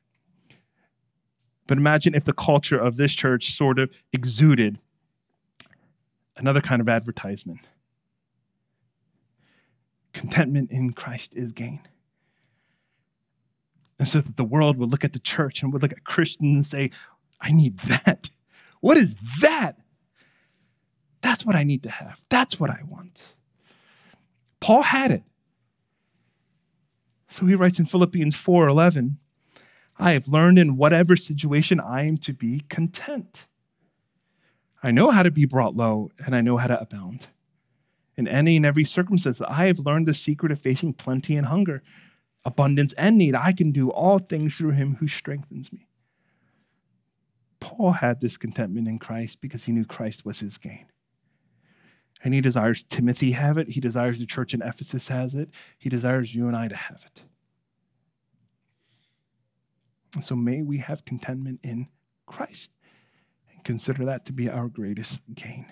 But 1.68 1.78
imagine 1.78 2.16
if 2.16 2.24
the 2.24 2.34
culture 2.34 2.80
of 2.80 2.98
this 2.98 3.14
church 3.14 3.52
sort 3.52 3.78
of 3.78 4.04
exuded 4.14 4.80
another 6.38 6.62
kind 6.62 6.82
of 6.82 6.88
advertisement. 6.88 7.60
Contentment 10.14 10.72
in 10.72 10.94
Christ 10.94 11.36
is 11.36 11.52
gain. 11.52 11.82
And 14.00 14.08
so 14.08 14.22
that 14.22 14.38
the 14.38 14.44
world 14.44 14.78
would 14.78 14.92
look 14.92 15.04
at 15.04 15.14
the 15.14 15.20
church 15.20 15.62
and 15.62 15.74
would 15.74 15.82
look 15.82 15.92
at 15.92 16.04
Christians 16.04 16.56
and 16.56 16.66
say, 16.66 16.92
I 17.42 17.52
need 17.52 17.80
that. 17.80 18.30
What 18.80 18.98
is 18.98 19.16
that? 19.42 19.80
That's 21.22 21.46
what 21.46 21.56
I 21.56 21.64
need 21.64 21.84
to 21.84 21.90
have. 21.90 22.22
That's 22.30 22.60
what 22.60 22.70
I 22.70 22.82
want. 22.88 23.24
Paul 24.60 24.84
had 24.84 25.12
it. 25.12 25.24
So 27.28 27.46
he 27.46 27.56
writes 27.56 27.80
in 27.80 27.86
Philippians 27.86 28.36
4:11, 28.36 29.18
I 30.00 30.12
have 30.12 30.28
learned 30.28 30.60
in 30.60 30.78
whatever 30.78 31.16
situation 31.16 31.80
I 31.80 32.06
am 32.06 32.18
to 32.18 32.34
be 32.34 32.62
content. 32.70 33.48
I 34.84 34.92
know 34.92 35.10
how 35.12 35.24
to 35.24 35.32
be 35.32 35.46
brought 35.46 35.76
low 35.76 36.12
and 36.24 36.36
I 36.36 36.42
know 36.42 36.58
how 36.58 36.68
to 36.68 36.80
abound. 36.80 37.28
In 38.16 38.28
any 38.28 38.58
and 38.58 38.66
every 38.66 38.84
circumstance, 38.84 39.42
I 39.42 39.66
have 39.68 39.80
learned 39.80 40.08
the 40.08 40.14
secret 40.14 40.52
of 40.52 40.62
facing 40.62 40.94
plenty 40.94 41.36
and 41.36 41.48
hunger, 41.48 41.84
abundance 42.46 42.94
and 42.94 43.18
need. 43.18 43.36
I 43.36 43.54
can 43.54 43.72
do 43.72 43.90
all 43.90 44.20
things 44.20 44.56
through 44.56 44.72
him 44.72 44.96
who 45.00 45.08
strengthens 45.08 45.72
me. 45.72 45.88
Paul 47.60 47.92
had 47.94 48.22
this 48.22 48.38
contentment 48.38 48.88
in 48.88 49.00
Christ 49.00 49.42
because 49.42 49.66
he 49.66 49.72
knew 49.72 49.86
Christ 49.86 50.26
was 50.26 50.40
his 50.40 50.58
gain. 50.58 50.86
And 52.24 52.34
he 52.34 52.42
desires 52.42 52.84
Timothy 52.84 53.32
have 53.32 53.58
it. 53.58 53.72
He 53.72 53.80
desires 53.80 54.20
the 54.20 54.26
church 54.26 54.54
in 54.54 54.62
Ephesus 54.62 55.08
has 55.10 55.36
it. 55.36 55.50
He 55.78 55.90
desires 55.90 56.34
you 56.34 56.48
and 56.48 56.56
I 56.56 56.68
to 56.68 56.76
have 56.76 57.04
it. 57.06 57.22
And 60.14 60.24
so 60.24 60.36
may 60.36 60.62
we 60.62 60.78
have 60.78 61.06
contentment 61.06 61.60
in 61.64 61.88
Christ 62.26 62.72
and 63.54 63.64
consider 63.64 64.06
that 64.06 64.26
to 64.26 64.34
be 64.34 64.50
our 64.50 64.68
greatest 64.68 65.22
gain. 65.34 65.66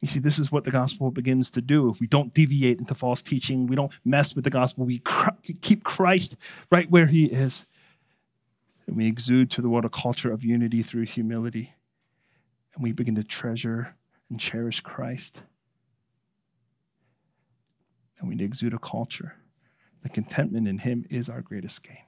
You 0.00 0.06
see, 0.06 0.20
this 0.20 0.38
is 0.38 0.52
what 0.52 0.64
the 0.64 0.70
gospel 0.70 1.10
begins 1.10 1.50
to 1.52 1.60
do. 1.60 1.90
If 1.90 2.00
we 2.00 2.06
don't 2.06 2.32
deviate 2.32 2.78
into 2.78 2.94
false 2.94 3.20
teaching, 3.20 3.66
we 3.66 3.74
don't 3.74 3.92
mess 4.04 4.34
with 4.34 4.44
the 4.44 4.50
gospel, 4.50 4.84
we 4.84 5.02
keep 5.60 5.82
Christ 5.82 6.36
right 6.70 6.88
where 6.88 7.06
he 7.06 7.26
is. 7.26 7.64
And 8.86 8.96
we 8.96 9.06
exude 9.06 9.50
to 9.50 9.62
the 9.62 9.68
world 9.68 9.84
a 9.84 9.90
culture 9.90 10.32
of 10.32 10.44
unity 10.44 10.82
through 10.82 11.06
humility. 11.06 11.74
And 12.74 12.82
we 12.82 12.92
begin 12.92 13.16
to 13.16 13.24
treasure 13.24 13.96
and 14.30 14.38
cherish 14.38 14.80
Christ. 14.80 15.40
And 18.20 18.28
we 18.28 18.42
exude 18.42 18.74
a 18.74 18.78
culture. 18.78 19.34
The 20.02 20.08
contentment 20.08 20.68
in 20.68 20.78
him 20.78 21.06
is 21.10 21.28
our 21.28 21.40
greatest 21.40 21.82
gain. 21.82 22.07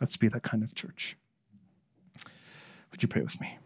Let's 0.00 0.16
be 0.16 0.28
that 0.28 0.42
kind 0.42 0.62
of 0.62 0.74
church. 0.74 1.16
Would 2.90 3.02
you 3.02 3.08
pray 3.08 3.22
with 3.22 3.40
me? 3.40 3.58